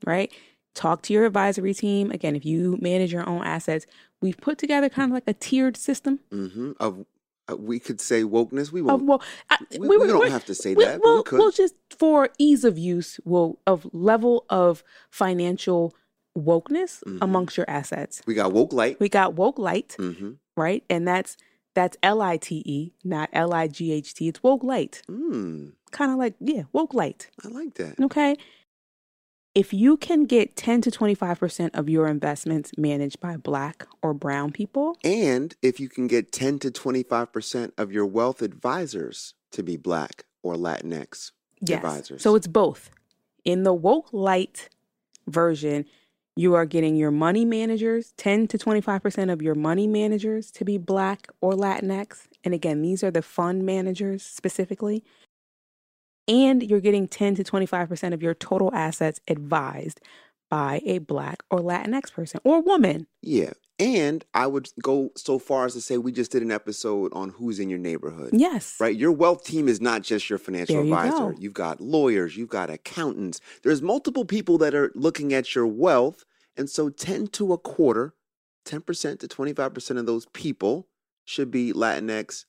[0.05, 0.31] Right?
[0.75, 2.11] Talk to your advisory team.
[2.11, 3.85] Again, if you manage your own assets,
[4.21, 6.19] we've put together kind of like a tiered system.
[6.31, 7.05] hmm Of
[7.49, 8.71] uh, we could say wokeness.
[8.71, 9.05] We won't.
[9.05, 11.39] well, I, we, we were- don't have to say we- that, we'll, we could.
[11.39, 15.95] we'll just for ease of use, will of level of financial
[16.37, 17.17] wokeness Mhm.
[17.21, 18.21] amongst your assets.
[18.27, 18.99] we got woke light.
[18.99, 20.83] We got woke light, hmm right?
[20.89, 21.37] And that's
[21.77, 24.27] that's L I T E, not L I G H T.
[24.27, 25.03] It's woke light.
[25.07, 27.29] Mm, Kind of like, yeah, woke light.
[27.45, 27.99] I like that.
[28.01, 28.35] Okay.
[29.53, 34.51] If you can get 10 to 25% of your investments managed by black or brown
[34.51, 39.77] people, And if you can get 10 to 25% of your wealth advisors to be
[39.77, 41.77] black or Latinx yes.
[41.77, 42.23] advisors.
[42.23, 42.89] So it's both.
[43.45, 44.69] In the woke light
[45.27, 45.85] version,
[46.37, 50.77] you are getting your money managers, 10 to 25% of your money managers to be
[50.77, 52.27] black or Latinx.
[52.43, 55.03] And again, these are the fund managers specifically.
[56.27, 60.01] And you're getting 10 to 25% of your total assets advised
[60.49, 63.07] by a black or Latinx person or woman.
[63.21, 63.51] yeah.
[63.79, 67.29] And I would go so far as to say we just did an episode on
[67.29, 68.31] who's in your neighborhood.
[68.33, 68.75] Yes.
[68.79, 68.95] Right?
[68.95, 71.33] Your wealth team is not just your financial There you advisor.
[71.33, 71.35] go.
[71.37, 73.39] You've got lawyers, you've got accountants.
[73.61, 76.25] There's multiple people that are looking at your wealth.
[76.57, 78.13] And so 10 to a quarter,
[78.65, 80.87] 10% to 25% of those people
[81.25, 82.45] should be Latinx,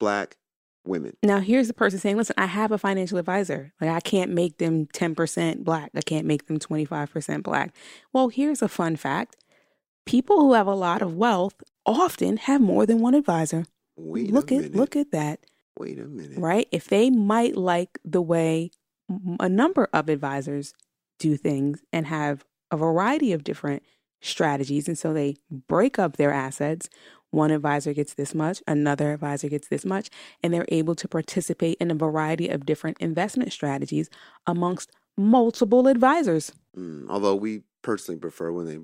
[0.00, 0.36] black
[0.84, 1.16] women.
[1.22, 3.72] Now here's the person saying, "Listen, I have a financial advisor.
[3.80, 5.90] Like I can't make them 10% black.
[5.94, 7.74] I can't make them 25% black."
[8.12, 9.36] Well, here's a fun fact.
[10.04, 11.54] People who have a lot of wealth
[11.86, 13.64] often have more than one advisor.
[13.96, 14.76] Wait look a at minute.
[14.76, 15.40] look at that,
[15.78, 16.38] Wait a minute.
[16.38, 16.68] right?
[16.72, 18.70] If they might like the way
[19.40, 20.74] a number of advisors
[21.18, 23.82] do things and have a variety of different
[24.20, 25.36] strategies and so they
[25.68, 26.88] break up their assets
[27.34, 30.08] one advisor gets this much, another advisor gets this much,
[30.42, 34.08] and they're able to participate in a variety of different investment strategies
[34.46, 36.52] amongst multiple advisors.
[36.78, 38.78] Mm, although we personally prefer when they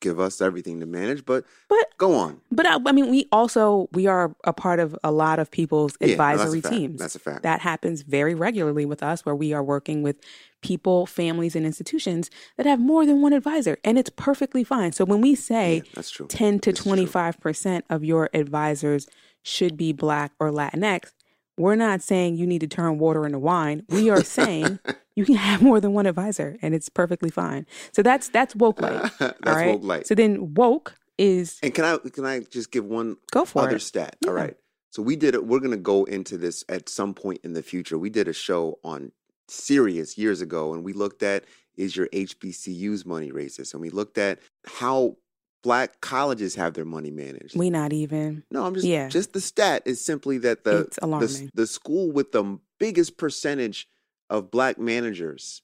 [0.00, 2.40] give us everything to manage, but But go on.
[2.50, 5.96] but I, I mean, we also we are a part of a lot of people's
[6.00, 7.00] Yeah, no, that's advisory teams.
[7.00, 7.42] That's a fact.
[7.42, 10.16] That happens very regularly with us, where we are working with
[10.62, 14.92] people, families, and institutions that have more than one advisor, and it's perfectly fine.
[14.92, 16.26] So when we say Yeah, that's true.
[16.28, 19.06] 10 to This 25% of your advisors
[19.42, 21.12] should be Black or Latinx,
[21.56, 23.82] we're not saying you need to turn water into wine.
[23.88, 24.78] We are saying
[25.16, 27.66] you can have more than one advisor and it's perfectly fine.
[27.92, 29.10] So that's that's woke light.
[29.18, 29.66] That's all right?
[29.68, 30.06] woke light.
[30.06, 33.76] So then woke is And can I can I just give one go for other
[33.76, 33.80] it.
[33.80, 34.16] stat?
[34.22, 34.28] Yeah.
[34.28, 34.56] All right.
[34.90, 35.46] So we did it.
[35.46, 37.98] We're gonna go into this at some point in the future.
[37.98, 39.12] We did a show on
[39.48, 41.44] Sirius years ago, and we looked at
[41.76, 45.16] is your HBCU's money racist, and we looked at how
[45.62, 47.56] black colleges have their money managed.
[47.58, 48.44] We not even.
[48.50, 49.08] No, I'm just Yeah.
[49.08, 53.88] just the stat is simply that the the, the school with the biggest percentage
[54.30, 55.62] of black managers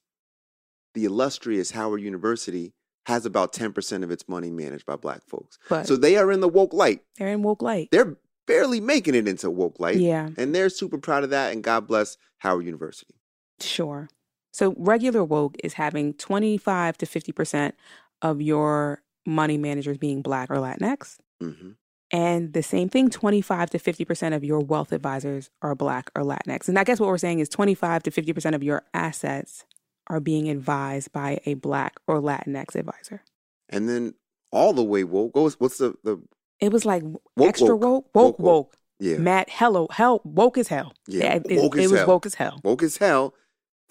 [0.95, 2.75] the illustrious Howard University
[3.07, 5.59] has about 10% of its money managed by black folks.
[5.71, 7.01] But So they are in the woke light.
[7.17, 7.89] they're in woke light.
[7.91, 9.97] They're barely making it into woke light.
[9.97, 11.53] Yeah, And they're super proud of that.
[11.53, 13.15] And God bless Howard University.
[13.61, 14.09] sure.
[14.53, 17.73] So regular woke is having 25 to 50%
[18.21, 21.19] of your money managers being black or Latinx.
[21.41, 21.73] hmm
[22.11, 26.69] And the same thing, 25 to 50% of your wealth advisors are black or Latinx.
[26.69, 29.65] And I guess what we're saying is 25 to 50% of your assets
[30.09, 33.23] are being advised by a black or Latinx advisor.
[33.69, 34.15] And then
[34.51, 35.35] all the way woke.
[35.37, 36.21] What's, what's the, the
[36.61, 37.83] It was like Woke, extra woke.
[37.83, 38.77] woke, woke, Woke, woke.
[39.01, 39.17] yeah.
[39.17, 40.93] Matt, hello, hell, woke as hell.
[41.07, 42.09] Yeah, it, it- woke it as was hell.
[42.09, 42.61] woke as hell.
[42.63, 43.35] Woke as hell,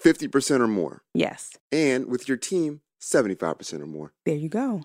[0.04, 1.02] 50% or more.
[1.14, 4.12] Yes, And with your team, 75% or more.
[4.26, 4.82] there you go.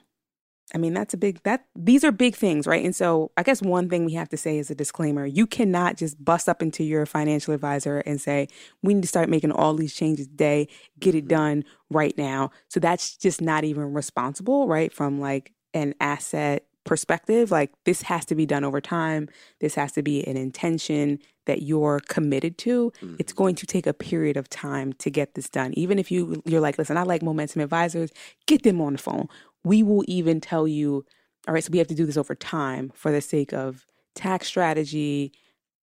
[0.73, 2.83] I mean, that's a big that these are big things, right?
[2.83, 5.95] And so I guess one thing we have to say is a disclaimer, you cannot
[5.95, 8.47] just bust up into your financial advisor and say,
[8.83, 10.67] we need to start making all these changes today,
[10.99, 11.35] get it mm-hmm.
[11.35, 12.51] done right now.
[12.67, 14.91] So that's just not even responsible, right?
[14.91, 19.29] From like an asset perspective, like this has to be done over time.
[19.59, 22.91] This has to be an intention that you're committed to.
[23.19, 23.37] It's mm-hmm.
[23.37, 25.73] going to take a period of time to get this done.
[25.75, 28.11] Even if you you're like, listen, I like momentum advisors,
[28.47, 29.27] get them on the phone.
[29.67, 31.05] We will even tell you,
[31.47, 34.47] all right, so we have to do this over time for the sake of tax
[34.47, 35.33] strategy,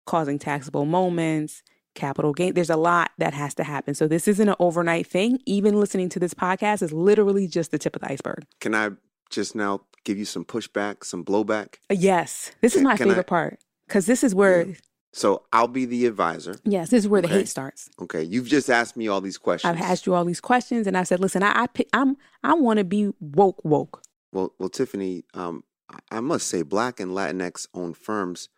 [0.07, 1.63] causing taxable moments,
[1.95, 2.55] capital gain.
[2.55, 3.95] There's a lot that has to happen.
[3.95, 5.39] So this isn't an overnight thing.
[5.47, 8.45] Even listening to this podcast is literally just the tip of the iceberg.
[8.61, 8.91] Can I
[9.31, 11.77] just now give you some pushback, some blowback?
[11.91, 14.75] Yes, this is my can I- favorite part because this is where, Yeah.
[15.13, 16.55] So I'll be the advisor.
[16.65, 17.91] yes, this is where the hate starts.
[18.01, 18.23] Okay.
[18.23, 19.75] You've just asked me all these questions.
[19.75, 22.55] I've asked you all these questions, and I said, "Listen, I, I pick, I'm, I
[22.55, 24.03] want to be woke, woke.
[24.33, 28.49] Well, well, Tiffany, um, I- I must say, Black and Latinx owned firms,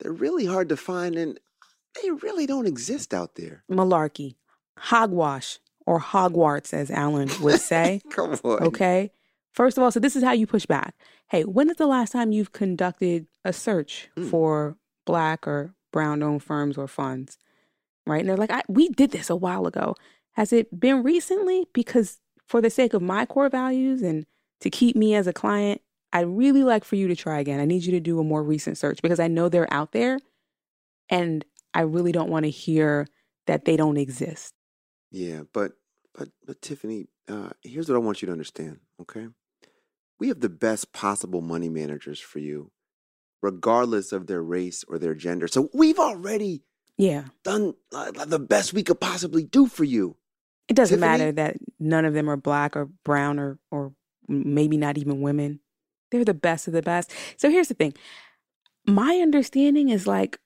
[0.00, 1.38] they're really hard to find, and
[2.02, 3.62] they really don't exist out there.
[3.70, 4.34] malarkey,
[4.78, 8.00] hogwash, or hogwarts, as Allan would say.
[8.10, 8.62] Come on.
[8.64, 9.12] okay.
[9.52, 10.94] First of all, so this is how you push back.
[11.28, 14.30] Hey, when is the last time you've conducted a search Mm.
[14.30, 17.38] for black or brown owned firms or funds?
[18.06, 18.20] Right.
[18.20, 19.94] And they're like, I, we did this a while ago.
[20.32, 21.66] Has it been recently?
[21.72, 24.26] Because for the sake of my core values and
[24.60, 25.80] to keep me as a client,
[26.12, 27.60] I'd really like for you to try again.
[27.60, 30.18] I need you to do a more recent search because I know they're out there
[31.08, 33.06] and I really don't want to hear
[33.46, 34.54] that they don't exist.
[35.10, 35.72] Yeah, but
[36.14, 38.78] but but Tiffany, uh, here's what I want you to understand.
[39.00, 39.28] Okay,
[40.18, 42.70] we have the best possible money managers for you,
[43.42, 45.48] regardless of their race or their gender.
[45.48, 46.62] So we've already
[46.98, 47.24] Yeah.
[47.44, 50.16] done uh, the best we could possibly do for you.
[50.68, 51.18] It doesn't Tiffany?
[51.18, 53.92] matter that none of them are black or brown or or
[54.28, 55.60] maybe not even women.
[56.10, 57.10] They're the best of the best.
[57.36, 57.94] So here's the thing.
[58.86, 60.38] My understanding is like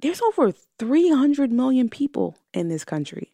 [0.00, 3.30] there's over 300 million people in this country.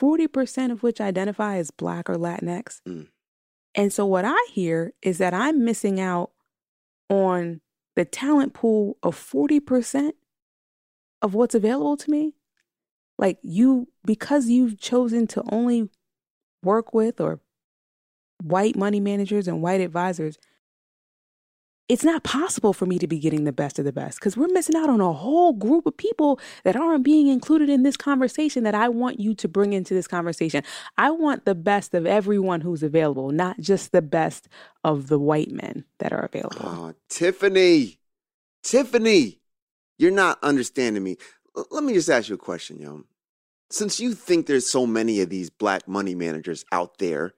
[0.00, 2.80] 40% of which identify as black or Latinx.
[2.88, 3.08] Mm.
[3.74, 6.30] And so what I hear is that I'm missing out
[7.10, 7.60] on
[7.96, 10.12] the talent pool of 40%
[11.22, 12.34] of what's available to me?
[13.18, 15.90] Like you because you've chosen to only
[16.62, 17.40] work with or
[18.42, 20.38] white money managers and white advisors
[21.90, 24.46] it's not possible for me to be getting the best of the best because we're
[24.46, 28.62] missing out on a whole group of people that aren't being included in this conversation
[28.62, 30.62] that I want you to bring into this conversation.
[30.96, 34.46] I want the best of everyone who's available, not just the best
[34.84, 36.60] of the white men that are available.
[36.60, 37.98] Oh, Tiffany,
[38.62, 39.40] Tiffany,
[39.98, 41.16] you're not understanding me.
[41.56, 43.02] L- let me just ask you a question, yo.
[43.70, 47.34] Since you think there's so many of these black money managers out there,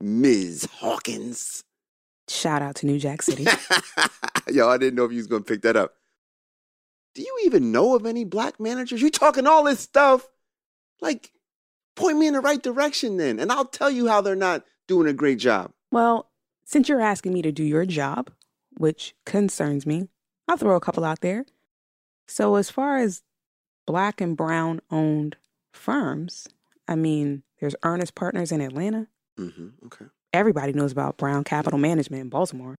[0.00, 0.68] Ms.
[0.72, 1.62] Hawkins.
[2.28, 3.46] Shout out to New Jack City.
[4.50, 5.94] Yo, I didn't know if you was gonna pick that up.
[7.14, 9.00] Do you even know of any black managers?
[9.00, 10.28] You talking all this stuff?
[11.00, 11.32] Like,
[11.94, 15.08] point me in the right direction then, and I'll tell you how they're not doing
[15.08, 15.72] a great job.
[15.90, 16.30] Well,
[16.64, 18.30] since you're asking me to do your job,
[18.76, 20.08] which concerns me,
[20.48, 21.46] I'll throw a couple out there.
[22.26, 23.22] So, as far as
[23.86, 25.36] black and brown owned
[25.72, 26.48] firms,
[26.88, 29.06] I mean, there's Earnest Partners in Atlanta.
[29.38, 29.86] Mm-hmm.
[29.86, 30.06] Okay.
[30.32, 32.76] Everybody knows about Brown Capital Management in Baltimore.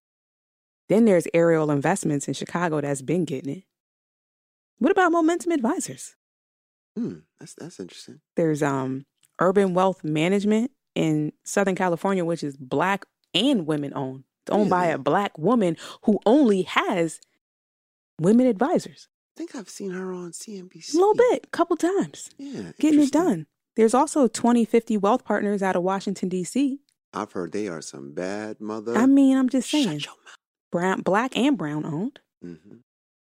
[0.89, 3.63] Then there's Ariel Investments in Chicago that's been getting it.
[4.79, 6.15] What about Momentum Advisors?
[6.95, 7.19] Hmm.
[7.39, 8.21] That's that's interesting.
[8.35, 9.05] There's um
[9.39, 14.23] Urban Wealth Management in Southern California, which is black and women owned.
[14.45, 17.19] It's owned by a black woman who only has
[18.19, 19.07] women advisors.
[19.35, 20.93] I think I've seen her on CNBC.
[20.95, 22.71] A little bit, couple times, Yeah.
[22.79, 23.45] getting it done.
[23.75, 26.79] There's also 2050 Wealth Partners out of Washington, D.C.
[27.13, 28.95] I've heard they are some bad mother.
[28.97, 30.37] I mean, I'm just saying, Shut your mouth.
[30.71, 32.19] brown, black and brown owned.
[32.43, 32.77] Mm-hmm.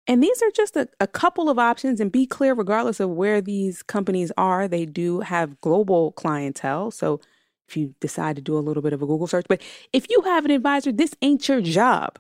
[0.10, 2.00] And these are just a, a couple of options.
[2.00, 6.92] And be clear, regardless of where these companies are, they do have global clientele.
[6.92, 7.20] So
[7.68, 9.46] if you decide to do a little bit of a Google search.
[9.50, 9.62] But
[9.92, 12.20] if you have an advisor, this ain't your job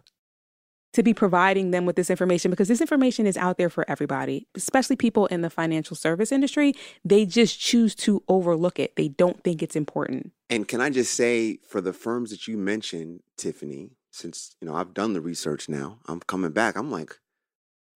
[0.93, 4.47] to be providing them with this information because this information is out there for everybody,
[4.56, 6.73] especially people in the financial service industry.
[7.04, 8.95] They just choose to overlook it.
[8.95, 10.32] They don't think it's important.
[10.50, 14.76] And can I just say, for the firms that you mentioned, Tiffany, since you know
[14.76, 16.76] I've done the research now, I'm coming back.
[16.76, 17.19] I'm like,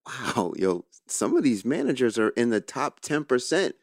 [0.06, 3.75] wow, yo, some of these managers are in the top ten percent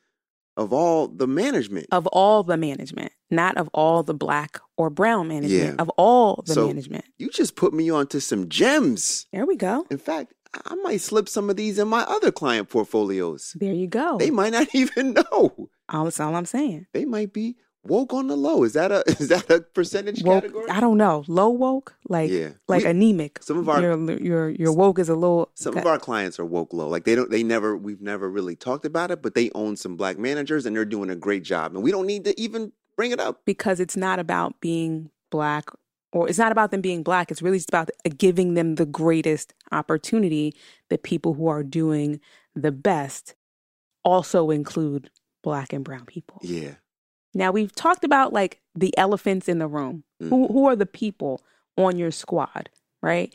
[0.59, 1.87] of all the management.
[1.92, 5.83] Of all the management, not of all the black or brown management, Yeah.
[5.83, 7.07] of all the So- management.
[7.16, 9.27] You just put me onto some gems.
[9.33, 9.87] There we go.
[9.90, 10.35] In fact,
[10.66, 13.53] I might slip some of these in my other client portfolios.
[13.59, 14.16] There you go.
[14.18, 15.68] They might not even know.
[15.88, 16.87] all that's all I'm saying.
[16.92, 17.57] They might be
[17.88, 18.62] woke on the low.
[18.64, 20.70] Is that a is that a percentage Woke, category?
[20.70, 21.24] I don't know.
[21.27, 22.51] Low woke, like Yeah.
[22.68, 23.42] like We- anemic.
[23.42, 25.51] some of our- your your your woke is a little.
[25.55, 26.88] Some of our clients are woke low.
[26.88, 29.96] Like they don't they never we've never really talked about it, but they own some
[29.96, 31.74] black managers and they're doing a great job.
[31.74, 33.42] And we don't need to even bring it up.
[33.44, 35.64] because it's not about being black
[36.12, 37.31] or it's not about them being black.
[37.31, 40.55] It's really just about giving them the greatest opportunity.
[40.88, 42.18] The people who are doing
[42.57, 43.35] the best
[44.05, 45.11] also include
[45.42, 46.40] black and brown people.
[46.42, 46.74] Yeah.
[47.35, 50.05] Now we've talked about like the elephants in the room.
[50.21, 51.43] Who who are the people
[51.77, 52.71] on your squad,
[53.03, 53.33] right?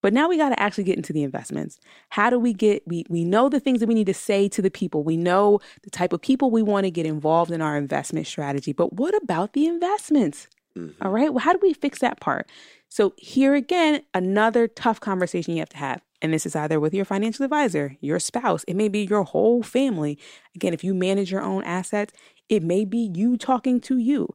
[0.00, 1.80] But now we got to actually get into the investments.
[2.10, 4.62] How do we get we we know the things that we need to say to
[4.62, 5.02] the people.
[5.02, 8.72] We know the type of people we want to get involved in our investment strategy.
[8.72, 10.46] But what about the investments?
[10.76, 10.94] Mhm.
[11.02, 11.32] All right?
[11.32, 12.48] Well, how do we fix that part?
[12.90, 16.02] So here again, another tough conversation you have to have.
[16.20, 19.62] And this is either with your financial advisor, your spouse, it may be your whole
[19.62, 20.18] family.
[20.54, 22.12] Again, if you manage your own assets,
[22.48, 24.28] it may be you talking to you.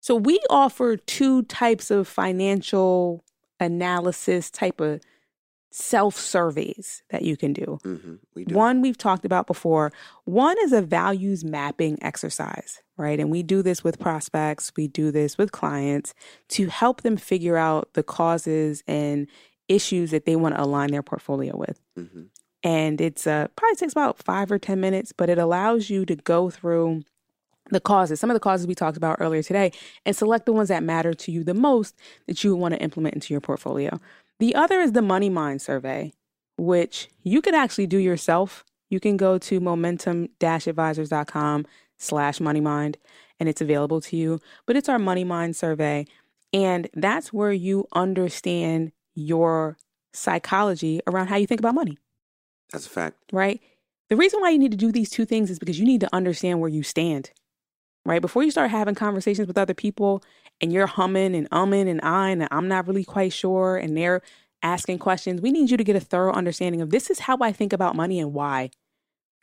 [0.00, 3.24] So we offer two types of financial
[3.58, 5.00] analysis type of
[5.70, 7.78] self surveys that you can do.
[7.82, 8.54] hmm We do.
[8.54, 9.92] One we've talked about before.
[10.24, 13.20] One is a values mapping exercise, right?
[13.20, 16.12] And we do this with prospects, we do this with clients
[16.48, 19.28] to help them figure out the causes and
[19.68, 21.80] issues that they want to align their portfolio with.
[21.94, 22.22] hmm
[22.64, 26.16] And it's uh, probably takes about five or 10 minutes, but it allows you to
[26.16, 27.04] go through
[27.70, 29.72] the causes, some of the causes we talked about earlier today,
[30.04, 33.14] and select the ones that matter to you the most that you want to implement
[33.14, 33.98] into your portfolio.
[34.38, 36.12] The other is the Money Mind survey,
[36.56, 38.64] which you could actually do yourself.
[38.88, 41.66] You can go to momentum-advisors.com
[41.98, 42.96] slash moneymind
[43.38, 44.40] and it's available to you.
[44.66, 46.06] But it's our Money Mind survey.
[46.52, 49.76] And that's where you understand your
[50.12, 51.96] psychology around how you think about money
[52.72, 53.16] That's a fact.
[53.32, 53.60] right?
[54.08, 56.08] The reason why you need to do these two things is because you need to
[56.12, 57.30] understand where you stand,
[58.04, 58.22] right?
[58.22, 60.22] Before you start having conversations with other people
[60.60, 64.22] and you're humming and umming and ahhing and I'm not really quite sure and they're
[64.62, 67.52] asking questions, we need you to get a thorough understanding of this is how I
[67.52, 68.70] think about money and why.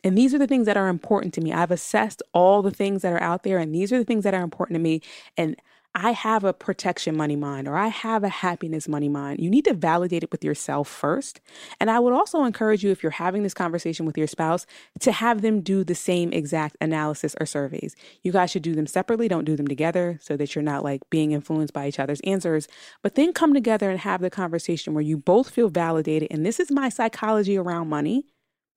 [0.03, 1.51] And these are the things that are important to me.
[1.51, 4.33] I've assessed all the things that are out there, and these are the things that
[4.33, 5.01] are important to me.
[5.35, 5.55] And
[5.95, 9.39] I have a protection money mind or I have a happiness money mind.
[9.39, 11.41] You need to validate it with yourself first.
[11.79, 14.67] And I would also encourage you, if you're having this conversation with your spouse,
[14.99, 17.95] to have them do the same exact analysis or surveys.
[18.21, 21.01] You guys should do them separately, don't do them together so that you're not like
[21.09, 22.67] being influenced by each other's answers.
[23.01, 26.27] But then come together and have the conversation where you both feel validated.
[26.31, 28.25] And this is my psychology around money.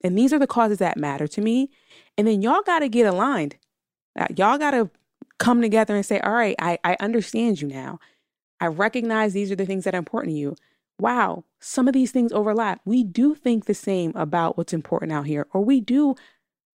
[0.03, 1.69] And these are the causes that matter to me.
[2.17, 3.57] And then y'all got to get aligned.
[4.19, 4.89] Uh, Y'all got to
[5.41, 7.99] come together and say, all right, I, I understand you now.
[8.59, 10.55] I recognize these are the things that are important to you.
[10.99, 12.79] Wow, some of these things overlap.
[12.85, 16.15] We do think the same about what's important out here, or we do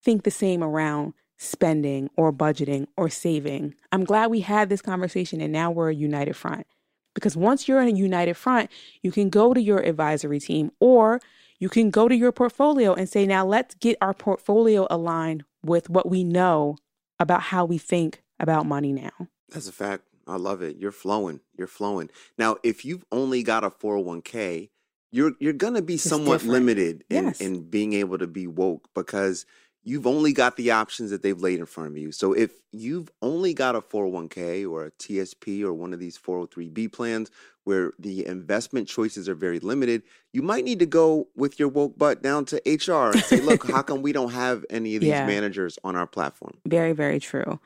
[0.04, 3.76] think the same around spending or budgeting or saving.
[3.92, 6.66] I'm glad we had this conversation and now we're a united front.
[7.14, 8.72] Because once you're in a united front,
[9.04, 11.22] you can go to your advisory team or
[11.60, 15.90] you can go to your portfolio and say, now let's get our portfolio aligned with
[15.90, 16.78] what we know
[17.20, 19.12] about how we think about money now.
[19.50, 20.04] That's a fact.
[20.28, 20.78] I love it.
[20.78, 21.40] You're flowing.
[21.58, 22.10] You're flowing.
[22.38, 24.70] Now, if you've only got a 401k,
[25.12, 26.52] you're you're gonna be somewhat different.
[26.54, 27.42] limited in, Yes.
[27.42, 29.46] in being able to be woke because
[29.84, 32.12] you've only got the options that they've laid in front of you.
[32.12, 36.92] So if you've only got a 401k or a TSP or one of these 403b
[36.92, 37.30] plans
[37.66, 40.02] where the investment choices are very limited,
[40.34, 43.64] you might need to go with your woke butt down to HR and say, look,
[43.64, 45.28] how come we don't have any of these Yeah.
[45.28, 46.58] managers on our platform?
[46.68, 47.60] Very, very true.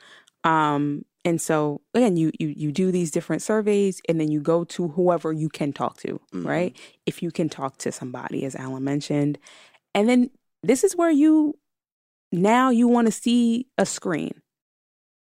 [0.44, 4.64] Um, and so again, you you you do these different surveys, and then you go
[4.66, 6.46] to whoever you can talk to, Mhm.
[6.46, 6.78] right?
[7.06, 9.38] If you can talk to somebody, as Allan mentioned,
[9.94, 10.30] and then
[10.64, 11.56] this is where you
[12.32, 14.42] now you want to see a screen.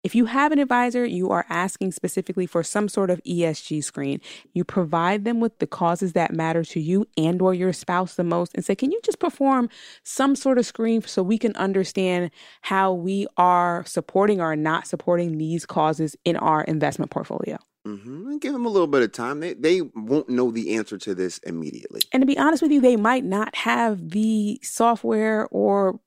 [0.05, 4.21] If you have an advisor, you are asking specifically for some sort of ESG screen.
[4.53, 8.25] You provide them with the causes that matter to you and or your spouse the
[8.25, 9.69] most and say, "Can you just perform
[10.03, 12.33] some sort of screen so we can understand
[12.63, 18.41] how we are supporting or not supporting these causes in our investment portfolio?" hmm And
[18.41, 19.39] give them a little bit of time.
[19.39, 22.01] They they won't know the answer to this immediately.
[22.13, 26.01] And to be honest with you, they might not have the software or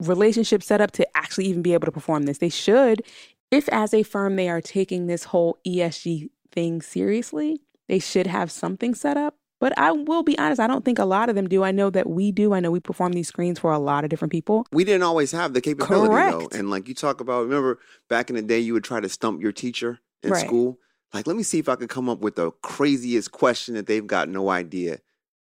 [0.00, 2.38] relationship set up to actually even be able to perform this.
[2.38, 3.02] They should,
[3.50, 8.50] if as a firm they are taking this whole ESG thing seriously, they should have
[8.50, 9.36] something set up.
[9.60, 11.64] But I will be honest, I don't think a lot of them do.
[11.64, 12.52] I know that we do.
[12.52, 14.66] I know we perform these screens for a lot of different people.
[14.70, 16.30] We didn't always have the capability Correct.
[16.30, 16.48] though.
[16.56, 19.42] And like you talk about, remember back in the day, you would try to stump
[19.42, 20.46] your teacher in Right.
[20.46, 20.78] school.
[21.12, 24.06] Like, let me see if I could come up with the craziest question that they've
[24.06, 24.98] got no idea.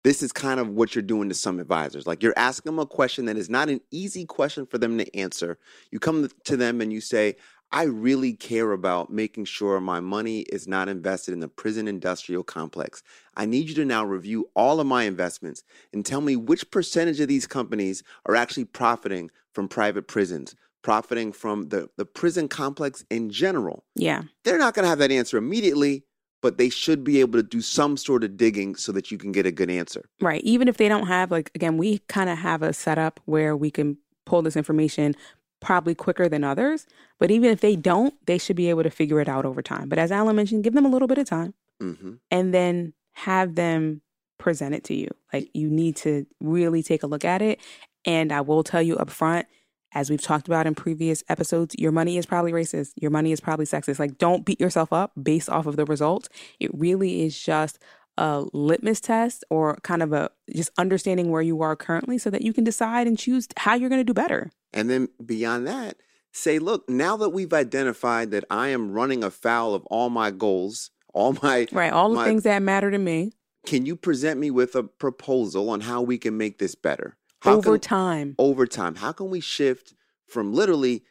[0.02, 2.06] This is kind of what you're doing to some advisors.
[2.06, 5.16] Like you're asking them a question that is not an easy question for them to
[5.16, 5.58] answer.
[5.92, 7.36] You come to them and you say,
[7.72, 12.42] I really care about making sure my money is not invested in the prison industrial
[12.42, 13.02] complex.
[13.36, 15.62] I need you to now review all of my investments
[15.92, 21.32] and tell me which percentage of these companies are actually profiting from private prisons, profiting
[21.32, 23.84] from the, the prison complex in general.
[23.94, 24.22] Yeah.
[24.44, 26.02] They're not going to have that answer immediately,
[26.42, 29.30] but they should be able to do some sort of digging so that you can
[29.30, 30.08] get a good answer.
[30.20, 30.42] Right.
[30.42, 33.70] Even if they don't have, like, again, we kind of have a setup where we
[33.70, 35.14] can pull this information
[35.60, 36.86] probably quicker than others.
[37.18, 39.88] But even if they don't, they should be able to figure it out over time.
[39.88, 43.54] But as Allan mentioned, give them a little bit of time hmm and then have
[43.54, 44.02] them
[44.38, 45.08] present it to you.
[45.32, 47.60] Like, you need to really take a look at it.
[48.04, 49.46] And I will tell you up front,
[49.92, 52.92] as we've talked about in previous episodes, your money is probably racist.
[52.96, 53.98] Your money is probably sexist.
[53.98, 56.28] Like, don't beat yourself up based off of the results.
[56.58, 57.78] It really is just
[58.16, 62.42] a litmus test or kind of a just understanding where you are currently so that
[62.42, 64.50] you can decide and choose how you're going to do better.
[64.72, 65.96] And then beyond that,
[66.32, 70.90] say, look, now that we've identified that I am running afoul of all my goals,
[71.14, 71.92] all my Right.
[71.92, 73.32] All the things that matter to me
[73.66, 77.18] can you present me with a proposal on how we can make this better?
[77.40, 78.34] How over can, time.
[78.38, 79.94] over time, how can we shift
[80.28, 81.04] from literally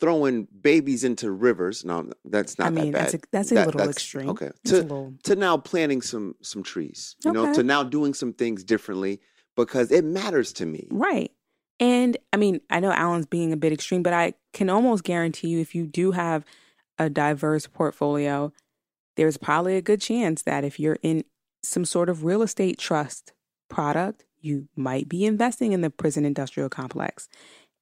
[0.00, 1.84] throwing babies into rivers?
[1.84, 3.02] No, that's not I mean, that bad.
[3.04, 4.28] that's a, that's a That- little that's- extreme.
[4.30, 4.50] Okay.
[4.66, 7.16] To little, to now planting some some trees.
[7.24, 9.20] You know, to now doing some things differently
[9.56, 10.88] because it matters to me.
[10.90, 11.30] Right.
[11.80, 15.48] And I mean, I know Allan's being a bit extreme, but I can almost guarantee
[15.48, 16.44] you if you do have
[16.98, 18.52] a diverse portfolio,
[19.16, 21.24] there's probably a good chance that if you're in
[21.62, 23.32] some sort of real estate trust
[23.68, 27.28] product, you might be investing in the prison industrial complex.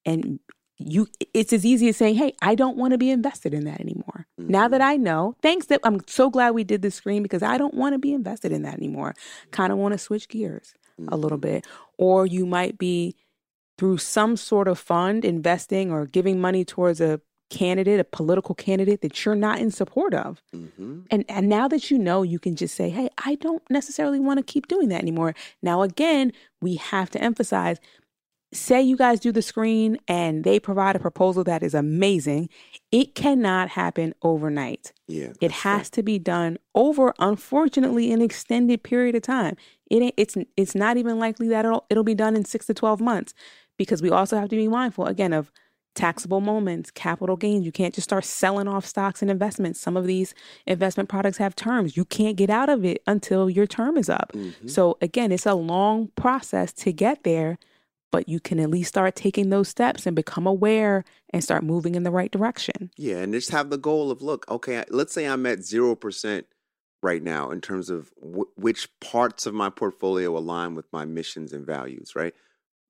[0.06, 0.40] And
[0.78, 3.80] you it's as easy as saying, "Hey, I don't want to be invested in that
[3.80, 4.90] anymore." Now that mm-hmm.
[4.90, 7.94] I know, thanks that I'm so glad we did this screen because I don't want
[7.94, 9.14] to be invested in that anymore.
[9.50, 10.74] Kind of want to switch gears
[11.08, 11.54] a little mm-hmm.
[11.54, 11.66] bit.
[11.98, 13.16] Or you might be
[13.78, 17.20] through some sort of fund investing or giving money towards a
[17.50, 20.42] candidate, a political candidate that you're not in support of.
[20.52, 24.20] hmm And and now that you know, you can just say, "Hey, I don't necessarily
[24.20, 27.78] want to keep doing that anymore." Now again, we have to emphasize
[28.52, 32.48] say you guys do the screen and they provide a proposal that is amazing,
[32.90, 34.92] it cannot happen overnight.
[35.08, 35.32] Yeah.
[35.40, 39.56] It has to be done over, unfortunately, an extended period of time.
[39.90, 42.74] It ain't, it's it's not even likely that it'll it'll be done in six to
[42.74, 43.34] twelve months,
[43.82, 45.50] because we also have to be mindful again of
[45.94, 47.66] taxable moments, capital gains.
[47.66, 49.78] You can't just start selling off stocks and investments.
[49.78, 50.34] Some of these
[50.66, 51.96] investment products have terms.
[51.96, 54.32] You can't get out of it until your term is up.
[54.32, 54.70] Mhm.
[54.70, 57.58] So again, it's a long process to get there,
[58.10, 61.94] but you can at least start taking those steps and become aware and start moving
[61.94, 62.90] in the right direction.
[62.96, 66.46] Yeah, and just have the goal of look, okay, let's say I'm at zero percent
[67.02, 71.52] right now in terms of w- which parts of my portfolio align with my missions
[71.52, 72.16] and values.
[72.16, 72.34] Right?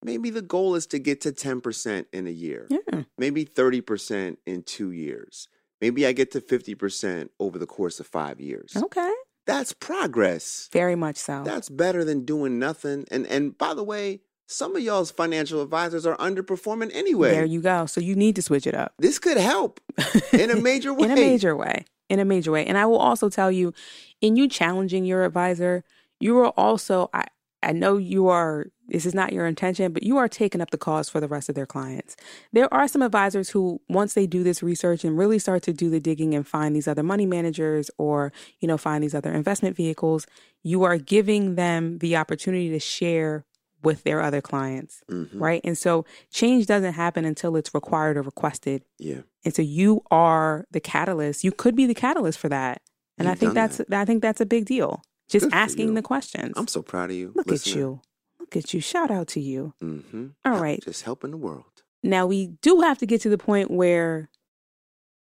[0.02, 2.66] Maybe the goal is to get to ten percent in a year.
[2.70, 3.02] Yeah.
[3.18, 5.48] Maybe thirty percent in two years.
[5.80, 8.76] Maybe I get to fifty percent over the course of five years.
[8.76, 9.12] Okay.
[9.46, 10.68] That's progress.
[10.72, 11.42] Very much so.
[11.44, 13.06] That's better than doing nothing.
[13.10, 17.30] And and by the way, some of y'all's financial advisors are underperforming anyway.
[17.30, 17.86] There you go.
[17.86, 19.80] So you need to switch it up this could help
[20.32, 21.06] in a major way.
[21.06, 21.84] in a major way.
[22.08, 22.66] In a major way.
[22.66, 23.72] And I will also tell you,
[24.20, 25.82] in you challenging your advisor,
[26.20, 27.26] you are also I
[27.62, 30.76] I know you are this is not your intention, but you are taking up the
[30.76, 32.14] cause for the rest of their clients.
[32.52, 35.88] There are some advisors who once they do this research and really start to do
[35.88, 39.76] the digging and find these other money managers or, you know, find these other investment
[39.76, 40.26] vehicles,
[40.62, 43.46] you are giving them the opportunity to share
[43.82, 45.28] with their other clients, Mhm.
[45.40, 45.60] right?
[45.64, 48.82] And so change doesn't happen until it's required or requested.
[48.98, 49.22] Yeah.
[49.44, 51.44] And so you are the catalyst.
[51.44, 52.82] You could be the catalyst for that.
[53.18, 55.02] And I You've think done that's I think that's a big deal.
[55.32, 56.52] Just Good asking the questions.
[56.56, 57.32] I'm so proud of you.
[57.34, 58.02] Look at you.
[58.38, 58.80] Look at you.
[58.82, 59.72] Shout out to you.
[59.82, 60.26] Mm-hmm.
[60.44, 60.78] All right.
[60.82, 61.64] Just helping the world.
[62.02, 64.28] Now we do have to get to the point where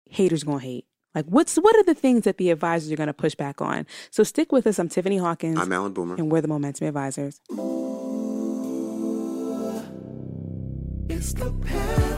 [0.09, 0.85] haters gonna hate?
[1.13, 3.85] Like, what's what are the things that the advisors are gonna push back on?
[4.09, 4.79] So stick with us.
[4.79, 6.15] I'm Tiffany Hawkins, I'm Allan Boomer.
[6.15, 7.39] and we're the Momentum Advisors.
[11.09, 12.08] It's the pathway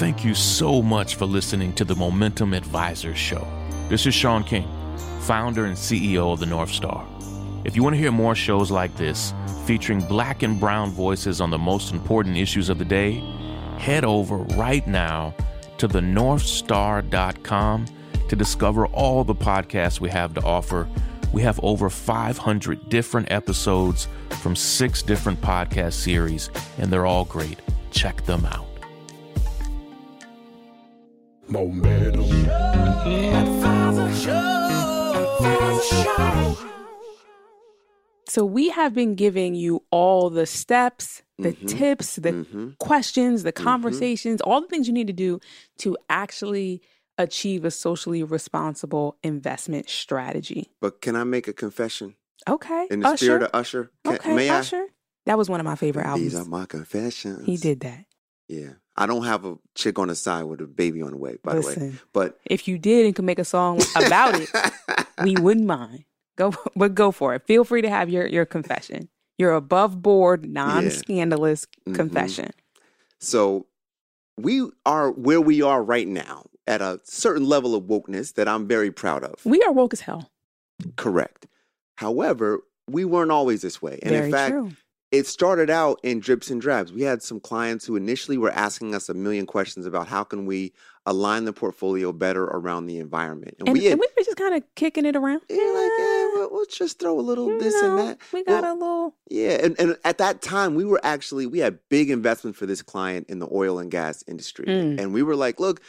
[0.00, 3.46] Thank you so much for listening to the Momentum Advisors Show.
[3.90, 4.66] This is Shaun King,
[5.20, 7.06] founder and CEO of the North Star.
[7.66, 9.34] If you want to hear more shows like this,
[9.66, 13.22] featuring black and brown voices on the most important issues of the day,
[13.76, 15.34] head over right now
[15.76, 17.84] to thenorthstar.com
[18.26, 20.88] to discover all the podcasts we have to offer.
[21.30, 24.08] We have over 500 different episodes
[24.40, 26.48] from six different podcast series,
[26.78, 27.58] and they're all great.
[27.90, 28.69] Check them out.
[31.50, 32.22] Momentum.
[33.34, 35.38] Advisor Show.
[35.40, 36.56] Advisor Show.
[38.28, 41.68] So we have been giving you all the steps, the Mhm.
[41.68, 42.78] tips, the Mhm.
[42.78, 45.40] questions, the conversations, all the things you need to do
[45.78, 46.80] to actually
[47.18, 50.70] achieve a socially responsible investment strategy.
[50.80, 52.14] But can I make a confession
[52.48, 52.86] Okay.
[52.90, 53.16] in the Usher.
[53.24, 53.90] spirit of Usher?
[54.04, 54.86] Can, okay, may Usher.
[55.26, 56.22] That was one of my favorite albums.
[56.26, 56.46] These albums.
[56.54, 57.44] are my confessions.
[57.46, 58.04] He did that.
[58.48, 61.38] Yeah, I don't have a chick on the side with a baby on the way.
[61.42, 64.50] By the way, but if you did and could make a song about it,
[65.24, 66.04] we wouldn't mind.
[66.36, 67.46] Go, but go for it.
[67.46, 69.08] Feel free to have your your confession.
[69.38, 71.94] Your above board, non scandalous Mhm.
[71.94, 72.50] confession.
[73.18, 73.66] So
[74.36, 78.66] we are where we are right now at a certain level of wokeness that I'm
[78.66, 79.44] very proud of.
[79.46, 80.30] We are woke as hell.
[80.96, 81.46] Correct.
[81.96, 83.98] However, we weren't always this way.
[84.02, 84.70] And Very in fact, true.
[85.12, 86.92] It started out in drips and drabs.
[86.92, 90.46] We had some clients who initially were asking us a million questions about how can
[90.46, 90.72] we
[91.06, 93.56] align the portfolio better around the environment.
[93.58, 95.40] And, And, we had, and we were just kind of kicking it around.
[95.48, 98.18] yeah, like, yeah, we'll, we'll just throw a little you this know, and that.
[98.32, 99.14] We got Well, a little.
[99.30, 102.82] Yeah, and, and at that time, we were actually we had big investment for this
[102.82, 105.00] client in the oil and gas industry, Mm.
[105.00, 105.80] and we were like, look,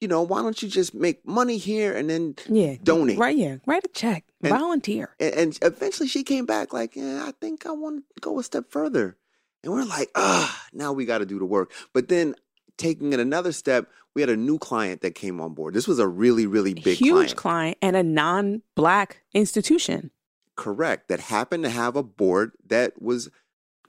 [0.00, 2.76] you know, why don't you just make money here and then Yeah.
[2.82, 3.18] donate?
[3.18, 3.56] Right, yeah.
[3.66, 4.24] Write a check.
[4.42, 5.14] And- volunteer.
[5.18, 8.42] And, and eventually, she came back like, yeah, I think I want to go a
[8.42, 9.16] step further,
[9.64, 11.72] and we're like, ah, now we got to do the work.
[11.92, 12.34] But then
[12.76, 15.72] taking it another step, we had a new client that came on board.
[15.74, 17.36] This was a really, really big Huge client.
[17.36, 20.10] client and a non black institution.
[20.56, 23.28] correct, that happened to have a board that was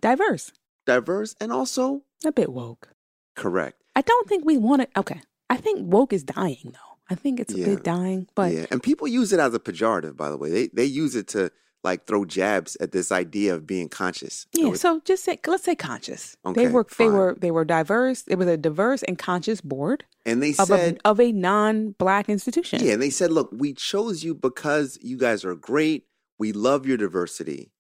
[0.01, 0.51] Diverse.
[0.85, 2.89] diverse and also A bit woke.
[3.35, 3.81] correct.
[3.95, 4.99] I don't think we want to.
[4.99, 5.21] Okay.
[5.49, 6.97] I think woke is dying, though.
[7.09, 10.17] I think it's a bit dying, but yeah, and people use it as a pejorative.
[10.17, 11.51] By the way, they they use it to
[11.83, 14.45] like throw jabs at this idea of being conscious.
[14.51, 16.35] Yeah, So so just say let's say conscious.
[16.45, 18.25] Okay, they were they were they were diverse.
[18.27, 22.29] It was a diverse and conscious board and they of said, a of a non-black
[22.29, 22.83] institution.
[22.83, 26.03] yeah, and they said, look, we chose you because you guys are great.
[26.37, 27.71] We love your diversity,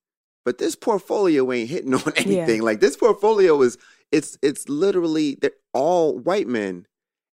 [0.45, 2.61] but this portfolio ain't hitting on anything.
[2.61, 3.77] Like this portfolio is
[4.11, 6.87] it's it's literally they're all white men,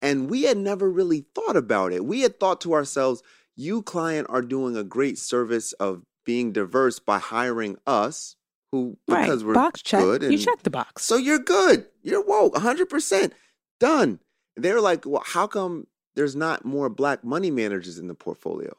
[0.02, 2.04] and we had never really thought about it.
[2.04, 3.22] We had thought to ourselves,
[3.56, 8.36] you client are doing a great service of being diverse by hiring us
[8.70, 9.22] who right.
[9.22, 10.00] because we're box check.
[10.00, 11.04] good you and check the box.
[11.04, 11.86] so you're good.
[12.02, 13.32] You're woke, 100%
[13.80, 14.20] done.
[14.56, 15.86] They're like, well, how come
[16.16, 18.74] there's not more black money managers in the portfolio?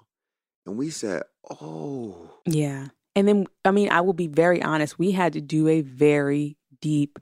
[0.66, 2.90] And we said, oh, Yeah.
[3.16, 5.00] And then, I mean, I will be very honest.
[5.00, 7.20] We had to do a very deep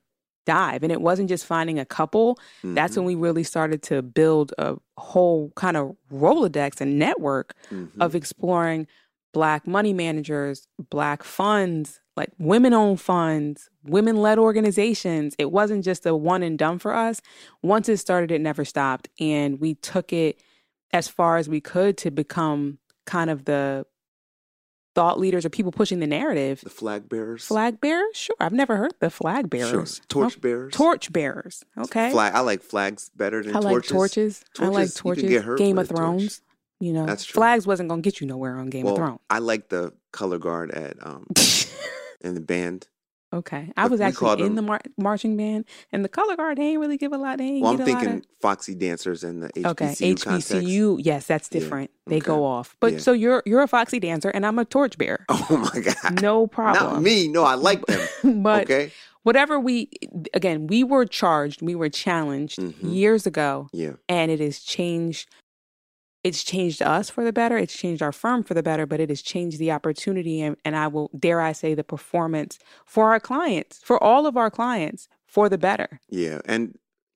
[0.48, 0.82] dive.
[0.82, 2.40] And it wasn't just finding a couple.
[2.64, 7.54] That's mhm, when we really started to build a whole kind of Rolodex and network
[7.70, 7.92] mhm.
[8.00, 8.88] of exploring
[9.34, 15.36] Black money managers, Black funds, like women owned funds, women led organizations.
[15.38, 17.22] It wasn't just a one and done for us.
[17.62, 19.10] Once it started, it never stopped.
[19.20, 20.42] And we took it
[20.94, 23.86] as far as we could to become kind of the
[24.98, 26.60] thought leaders or people pushing the narrative.
[26.62, 27.46] the flag bearers.
[27.46, 28.18] Flag bearers?
[28.18, 28.36] Sure.
[28.40, 29.98] I've never heard the flag bearers.
[29.98, 30.06] Sure.
[30.10, 30.74] Torch Oh, bearers.
[30.74, 31.64] torch bearers.
[31.78, 32.10] Okay.
[32.10, 32.34] Flag.
[32.34, 33.66] I like flags better than torches.
[33.66, 34.44] I like torches.
[34.44, 34.46] torches.
[34.60, 35.88] I like Torches, you can get hurt Game of.
[35.88, 36.42] Thrones.
[36.80, 37.40] You know, That's true.
[37.40, 39.20] flags wasn't gonna get you nowhere on Game well, of Thrones.
[39.30, 41.28] I like the color guard at um
[42.22, 42.88] in the band.
[43.34, 46.36] Okay, I was we actually called in them- the mar- marching band, and the color
[46.36, 47.38] guard they ain't really give a lot.
[47.38, 50.16] They ain't Well, I'm get a lot thinking of- Foxy dancers in the HBCU Okay,
[50.18, 50.52] context.
[50.52, 50.98] HBCU.
[51.02, 51.92] Yes, that's Yeah, different.
[52.06, 52.26] They okay.
[52.26, 52.76] go off.
[52.80, 53.00] But Yeah.
[53.00, 55.26] so you're you're a foxy dancer, and I'm a torchbearer.
[55.50, 56.22] Oh my god.
[56.22, 56.94] No problem.
[56.94, 57.28] Not me.
[57.28, 58.08] No, I like them.
[58.44, 58.92] but okay.
[59.24, 59.90] whatever we
[60.34, 62.94] again, we were charged, we were challenged Mhm.
[62.94, 63.94] years ago, Yeah.
[64.08, 65.30] and it has changed.
[66.28, 67.58] It's changed us for the better.
[67.58, 70.76] It's changed our firm for the better, but it has changed the opportunity and, and
[70.76, 75.08] I will dare I say the performance for our clients, for all of our clients,
[75.26, 75.90] for the better.
[76.10, 76.40] Yeah.
[76.46, 76.62] And,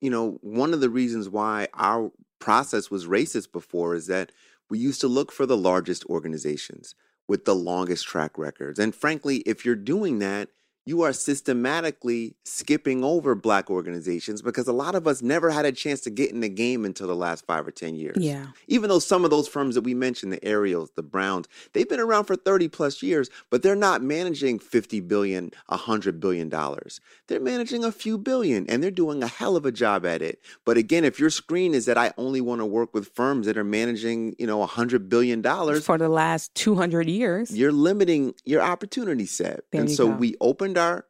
[0.00, 4.32] you know, one of the reasons why our process was racist before is that
[4.70, 6.94] we used to look for the largest organizations.
[7.28, 8.78] with the longest track records.
[8.78, 10.48] And frankly, if you're doing that,
[10.84, 15.72] you are systematically skipping over black organizations because a lot of us never had a
[15.72, 18.16] chance to get in the game until the last five or 10 years.
[18.18, 18.46] Yeah.
[18.66, 22.00] Even though some of those firms that we mentioned, the Ariels, the Browns, they've been
[22.00, 27.00] around for 30 plus years, but they're not managing 50 billion, 100 billion dollars.
[27.28, 30.40] They're managing a few billion and they're doing a hell of a job at it.
[30.64, 33.56] But again, if your screen is that I only want to work with firms that
[33.56, 37.56] are managing, you know, 100 billion dollars, For the last 200 years.
[37.56, 39.60] you're limiting your opportunity set.
[39.70, 40.14] There and you so go.
[40.16, 40.34] we
[40.78, 41.06] our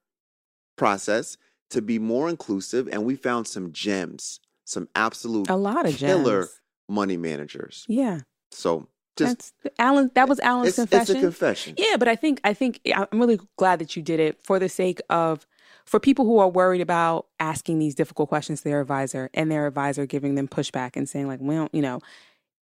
[0.77, 1.37] process
[1.71, 6.43] to be more inclusive and we found some gems, some absolute A lot of killer
[6.43, 6.61] gems.
[6.89, 7.85] money managers.
[7.89, 8.21] Yeah.
[8.51, 11.17] So just That's Allan that was Allan's it's, it's confession.
[11.17, 11.75] a confession.
[11.77, 14.69] Yeah, but I think I think I'm really glad that you did it for the
[14.69, 15.47] sake of
[15.85, 19.67] for people who are worried about asking these difficult questions to their advisor and their
[19.67, 22.01] advisor giving them pushback and saying like, well, you know,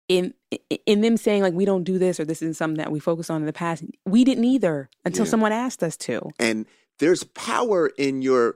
[0.09, 0.35] in
[0.87, 3.31] in them saying like we don't do this or this isn't something that we focus
[3.31, 5.31] on in the past, we didn't either until Yeah.
[5.31, 6.31] someone asked us to.
[6.41, 6.67] And
[7.03, 8.55] there's power in your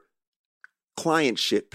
[0.97, 1.75] clientship.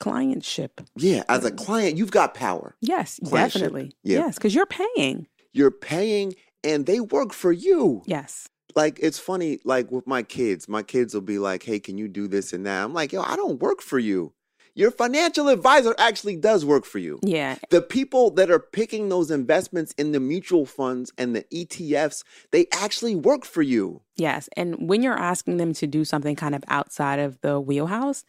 [0.00, 0.86] Clientship.
[0.96, 2.76] Yeah, as a client, you've got power.
[2.80, 3.92] Yes, definitely.
[4.04, 4.18] Yeah.
[4.20, 5.26] Yes, because you're paying.
[5.52, 8.02] You're paying and they work for you.
[8.06, 8.48] Yes.
[8.76, 12.08] like it's funny like with my kids my kids will be like hey can you
[12.08, 14.34] do this and that i'm like yo i don't work for you
[14.78, 17.56] your financial advisor actually does work for you Yeah.
[17.70, 22.22] the people that are picking those investments in the mutual funds and the etfs
[22.52, 24.48] they actually work for you Yes.
[24.56, 28.24] And when you're asking them to do something kind of outside of the wheelhouse,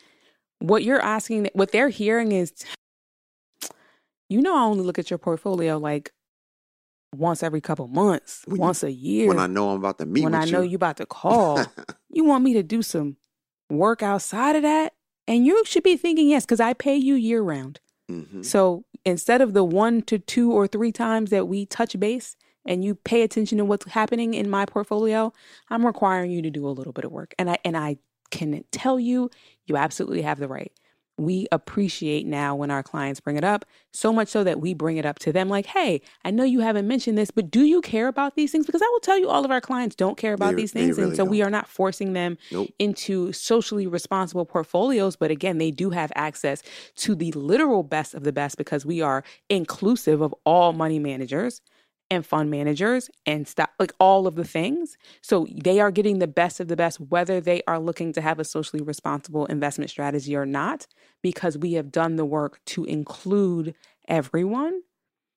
[0.60, 2.52] what you're asking, what they're hearing is,
[4.30, 6.12] you know, I only look at your portfolio like
[7.16, 9.30] once every couple months, When you- once a year.
[9.30, 11.64] when i know i'm about to meet when I know you you about to call,
[12.10, 13.16] you want me to do some
[13.70, 14.94] work outside of that?
[15.28, 17.80] And you should be thinking, yes, because I pay you year round.
[18.10, 18.46] Mhm.
[18.46, 22.84] So instead of the one to two or three times that we touch base and
[22.84, 25.34] you pay attention to what's happening in my portfolio,
[25.70, 27.34] I'm requiring you to do a little bit of work.
[27.38, 27.98] And I and I
[28.32, 29.30] can tell you,
[29.66, 30.72] you absolutely have the right.
[31.20, 34.98] We appreciate now when our clients bring it up, so much so that we bring
[34.98, 37.82] it up to them like, hey, I know you haven't mentioned this, but do you
[37.82, 38.68] care about these things?
[38.68, 40.98] Because I will tell you, all of our clients don't care about They- these things.
[40.98, 41.48] really and so we don't.
[41.48, 42.70] are not forcing them Nope.
[42.78, 45.16] into socially responsible portfolios.
[45.16, 46.62] But again, they do have access
[46.98, 51.62] to the literal best of the best because we are inclusive of all money managers
[52.10, 54.98] and fund managers and stuff like all of the things.
[55.22, 58.40] So they are getting the best of the best, whether they are looking to have
[58.40, 60.88] a socially responsible investment strategy or not,
[61.22, 63.76] because we have done the work to include
[64.08, 64.82] everyone.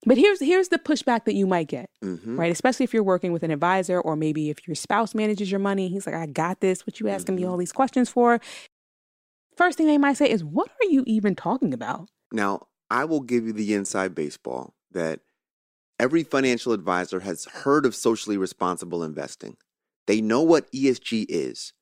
[0.06, 2.38] But here's here's the pushback that you might get Mhm.
[2.38, 2.50] right?
[2.52, 5.88] Especially if you're working with an advisor or maybe if your spouse manages your money.
[5.88, 6.86] He's like, I got this.
[6.86, 7.50] What you asking me Mhm.
[7.50, 8.40] all these questions for?
[9.56, 12.08] First thing they might say is, What are you even talking about?
[12.32, 15.20] Now, I will give you the inside baseball that
[16.00, 19.56] every financial advisor has heard of socially responsible investing.
[20.08, 21.74] They know what ESG is.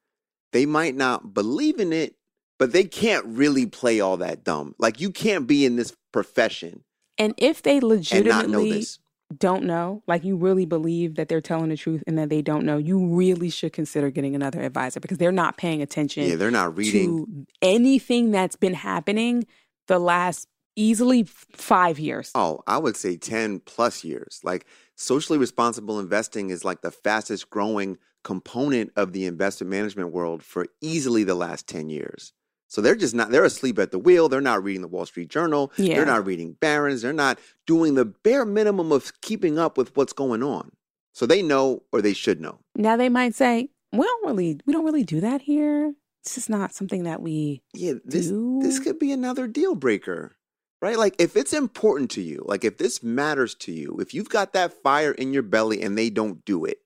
[0.52, 2.16] They might not believe in it,
[2.58, 4.74] but they can't really play all that dumb.
[4.78, 6.84] Like you can't be in this profession
[7.18, 8.98] And if they know legitimately this.
[9.36, 12.66] don't know, like you really believe that they're telling the truth and that they don't
[12.66, 16.50] know, you really should consider getting another advisor because they're not paying attention Yeah, they're
[16.50, 17.26] not reading.
[17.26, 19.46] to anything that's been happening
[19.88, 20.48] the last
[20.78, 22.30] easily five years.
[22.34, 24.40] Oh, I would say 10 plus years.
[24.44, 30.42] Like socially responsible investing is like the fastest growing component of the investment management world
[30.42, 32.32] for easily the last 10 years.
[32.68, 34.28] So they're just not, they're asleep at the wheel.
[34.28, 35.72] They're not reading the Wall Street Journal.
[35.78, 35.94] Yeah.
[35.96, 37.00] They're not reading Barron's.
[37.02, 40.72] They're not doing the bare minimum of keeping up with what's going on.
[41.14, 42.60] So they know or they should know.
[42.76, 45.94] Now they might say, we don't really, we don't really do that here.
[46.24, 48.58] This is not something that we Yeah, this do.
[48.60, 50.36] this could be another deal breaker.
[50.80, 50.96] Right?
[50.96, 54.52] Like if it's important to you, like if this matters to you, if you've got
[54.52, 56.78] that fire in your belly and they don't do it,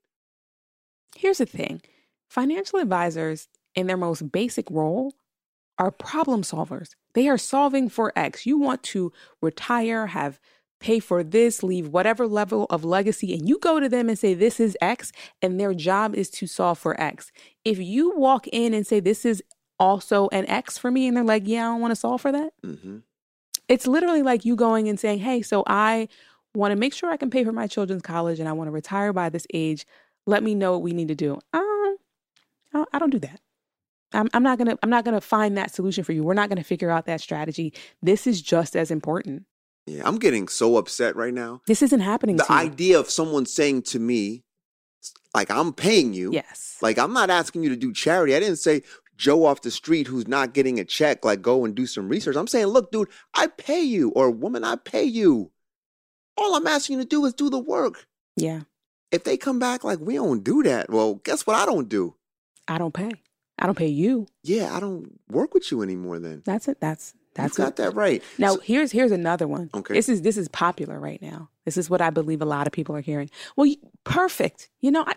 [1.17, 1.83] Here's the thing
[2.29, 5.15] financial advisors, in their most basic role,
[5.79, 6.91] are problem solvers.
[7.15, 8.47] They are solving for X.
[8.47, 10.41] You want to retire, have
[10.81, 14.35] pay for this, leave whatever level of legacy, and you go to them and say,
[14.35, 17.31] This is X, and their job is to solve for X.
[17.65, 19.43] If you walk in and say, This is
[19.79, 22.33] also an X for me, and they're like, Yeah, I don't want to solve for
[22.33, 22.53] that.
[22.63, 22.99] hmm
[23.69, 26.09] It's literally like you going and saying, Hey, so I
[26.55, 28.73] want to make sure I can pay for my children's college and I want to
[28.73, 29.87] retire by this age.
[30.27, 31.39] Let me know what we need to do.
[31.53, 31.97] Um,
[32.93, 33.41] I don't do that.
[34.15, 34.79] I'm, I'm not gonna.
[34.83, 36.23] I'm not gonna find that solution for you.
[36.23, 37.73] We're not gonna figure out that strategy.
[38.03, 39.45] This is just as important.
[39.87, 41.63] yeah, I'm getting so upset right now.
[41.67, 44.45] This isn't happening the idea of someone saying to me,
[45.35, 46.31] like, I'm paying you.
[46.33, 46.77] Yes.
[46.83, 48.35] Like, I'm not asking you to do charity.
[48.37, 48.83] I didn't say
[49.17, 52.37] Joe off the street who's not getting a check, like, go and do some research.
[52.37, 55.51] I'm saying, look, dude, I pay you, or woman, I pay you.
[56.37, 58.07] All I'm asking you to do is do the work.
[58.37, 58.63] yeah.
[59.11, 62.15] if they come back like we don't do that, well, guess what I don't do?
[62.67, 63.11] I don't pay.
[63.59, 64.27] I don't pay you.
[64.43, 66.43] Yeah, I don't work with you anymore then.
[66.45, 66.81] That's it.
[66.81, 67.77] That's that's you got it.
[67.77, 68.23] that right.
[68.39, 69.69] Now So- here's here's another one.
[69.75, 69.93] Okay.
[69.95, 71.51] This is this is popular right now.
[71.67, 73.31] This is what I believe a lot of people are hearing.
[73.57, 74.71] Well, you- perfect.
[74.81, 75.15] You know, I,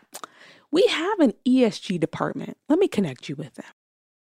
[0.72, 2.58] we have an ESG department.
[2.68, 3.66] Let me connect you with them.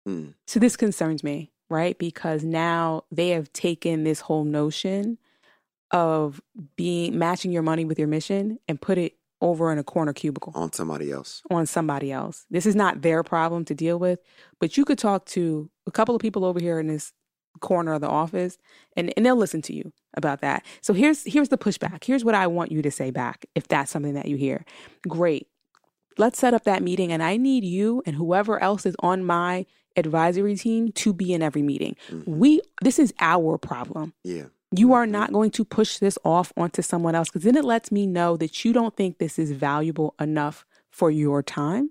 [0.07, 1.99] Mm, So this concerns me, right?
[1.99, 5.19] Because now they have taken this whole notion
[5.91, 6.41] of
[6.77, 10.53] being matching your money with your mission and put it over in a corner cubicle
[10.57, 11.43] on somebody else.
[11.51, 12.47] on somebody else.
[12.51, 14.19] This is not their problem to deal with,
[14.59, 17.13] but you could talk to a couple of people over here in this
[17.61, 18.57] corner of the office
[18.97, 20.65] and, and they'll listen to you about that.
[20.81, 22.05] So here's here's the pushback.
[22.05, 24.65] Here's what I want you to say back if that's something that you hear.
[25.07, 25.47] Great.
[26.17, 29.67] Let's set up that meeting and I need you and whoever else is on my
[29.97, 31.97] advisory team to be in every meeting.
[32.11, 32.27] Mhm.
[32.27, 34.15] We this is our problem.
[34.23, 34.47] Yeah.
[34.77, 37.93] You are not going to push this off onto someone else because then it lets
[37.93, 41.91] me know that you don't think this is valuable enough for your time.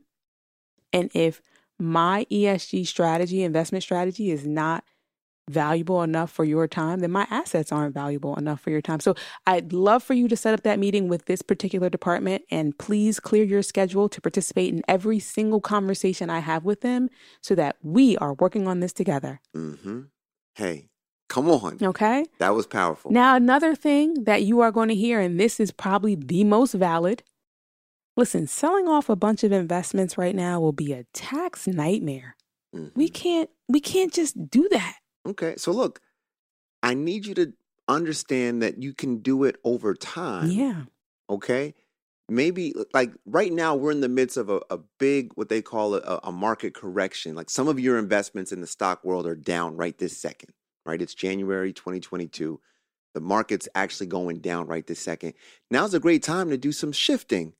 [0.92, 1.42] And if
[1.80, 4.84] my ESG strategy, investment strategy is not
[5.50, 9.00] valuable enough for your time, then my assets aren't valuable enough for your time.
[9.00, 9.16] So
[9.46, 13.20] I'd love for you to set up that meeting with this particular department and please
[13.20, 17.10] clear your schedule to participate in every single conversation I have with them
[17.42, 19.42] so that we are working on this together.
[19.56, 20.02] Mm-hmm.
[20.56, 20.88] Hey,
[21.28, 21.78] come on.
[21.82, 22.26] Okay?
[22.40, 23.12] That was powerful.
[23.12, 26.74] Now, another thing that you are going to hear, and this is probably the most
[26.74, 27.24] valid
[28.16, 32.36] listen, selling off a bunch of investments right now will be a tax nightmare.
[32.76, 32.92] Mhm.
[32.96, 34.98] We can't, we can't just do that.
[35.26, 35.56] Okay.
[35.58, 36.02] So look,
[36.82, 37.54] I need you to
[37.88, 40.50] understand that you can do it over time.
[40.50, 40.84] Yeah.
[41.30, 41.74] Okay.
[42.30, 45.96] Maybe like right now we're in the midst of a, a big what they call
[45.96, 47.36] a, a market correction.
[47.36, 50.54] Like some of your investments in the stock world are down right this second.
[50.86, 51.02] Right.
[51.02, 52.60] It's January 2022.
[53.14, 55.34] The market's actually going down right this second.
[55.70, 57.54] Now's a great time to do some shifting.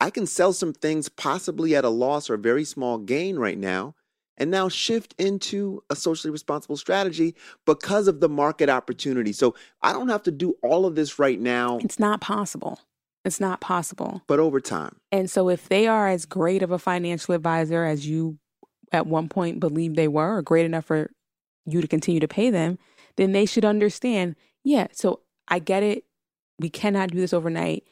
[0.00, 3.56] I can sell some things possibly at a loss or a very small gain right
[3.56, 3.94] now
[4.38, 7.34] and now shift into a socially responsible strategy
[7.64, 9.32] because of the market opportunity.
[9.32, 12.80] So I don't have to do all of this right now, It's not possible.
[13.24, 14.22] It's not possible.
[14.28, 14.96] but over time.
[15.10, 18.38] And so, if they are as great of a financial advisor as you
[18.92, 21.10] at one point believed they were, or great enough for
[21.64, 22.78] you to continue to pay them,
[23.16, 26.04] then they should understand yeah, so I get it.
[26.60, 27.84] We cannot do this overnight.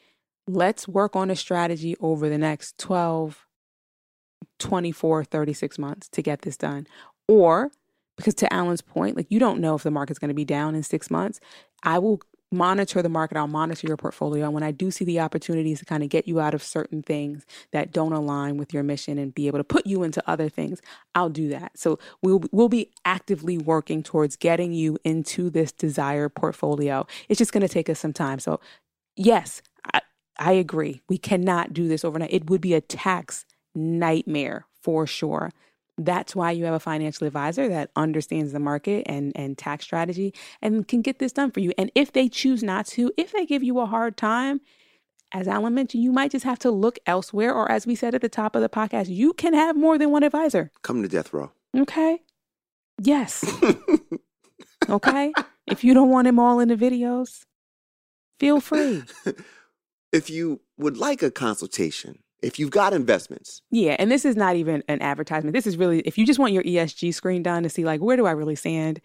[0.47, 3.44] Let's work on a strategy over the next 12,
[4.59, 6.87] 24, 36 months to get this done.
[7.27, 7.71] Or,
[8.17, 10.75] because to Allan's point, like you don't know if the market's going to be down
[10.75, 11.39] in six months,
[11.83, 13.37] I will monitor the market.
[13.37, 14.45] I'll monitor your portfolio.
[14.45, 17.01] And when I do see the opportunities to kind of get you out of certain
[17.01, 20.49] things that don't align with your mission and be able to put you into other
[20.49, 20.81] things,
[21.13, 21.77] I'll do that.
[21.77, 27.05] So we'll we'll be actively working towards getting you into this desired portfolio.
[27.29, 28.39] It's just going to take us some time.
[28.39, 28.59] So
[29.15, 29.61] yes,
[29.93, 30.01] I,
[30.37, 31.01] I agree.
[31.09, 32.33] We cannot do this overnight.
[32.33, 33.45] It would be a tax
[33.75, 35.51] nightmare for sure.
[35.97, 40.33] That's why you have a financial advisor that understands the market and, and tax strategy
[40.61, 41.71] and can get this done for you.
[41.77, 44.59] And if they choose not to, if they give you a hard time,
[45.33, 47.53] as Allan mentioned, you might just have to look elsewhere.
[47.53, 50.11] Or as we said at the top of the podcast, you can have more than
[50.11, 50.71] one advisor.
[50.81, 51.51] Come to death row.
[51.75, 52.21] Okay.
[53.01, 53.45] Yes.
[54.89, 55.33] Okay.
[55.67, 57.45] if you don't want him all in the videos,
[58.39, 59.03] feel free.
[60.11, 64.55] if you would like a consultation, if you've got investments, Yeah, and this is not
[64.55, 65.53] even an advertisement.
[65.53, 68.17] This is really if you just want your ESG screen done to see like where
[68.17, 69.01] do I really stand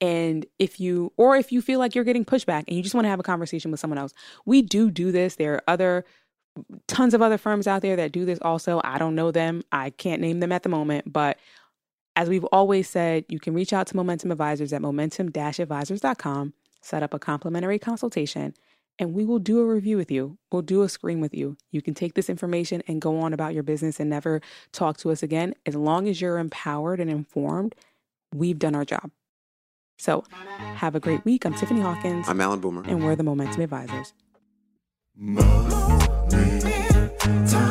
[0.00, 3.04] and if you or if you feel like you're getting pushback and you just want
[3.04, 4.12] to have a conversation with someone else.
[4.46, 5.36] We do do this.
[5.36, 6.04] There are other
[6.88, 8.80] tons of other firms out there that do this also.
[8.82, 9.62] I don't know them.
[9.72, 11.38] I can't name them at the moment, but
[12.16, 17.14] as we've always said, you can reach out to Momentum Advisors at momentum-advisors.com, set up
[17.14, 18.54] a complimentary consultation,
[19.00, 20.36] and we will do a review with you.
[20.52, 21.56] We'll do a screen with you.
[21.70, 24.42] You can take this information and go on about your business and never
[24.72, 25.54] talk to us again.
[25.64, 27.74] As long as you're empowered and informed,
[28.32, 29.10] we've done our job.
[29.98, 31.44] So, have a great week.
[31.44, 32.82] I'm Tiffany Hawkins, I'm Allan Boomer.
[32.86, 34.12] and we're the Momentum Advisors.
[35.16, 36.32] Moment.
[36.32, 37.69] Momentum.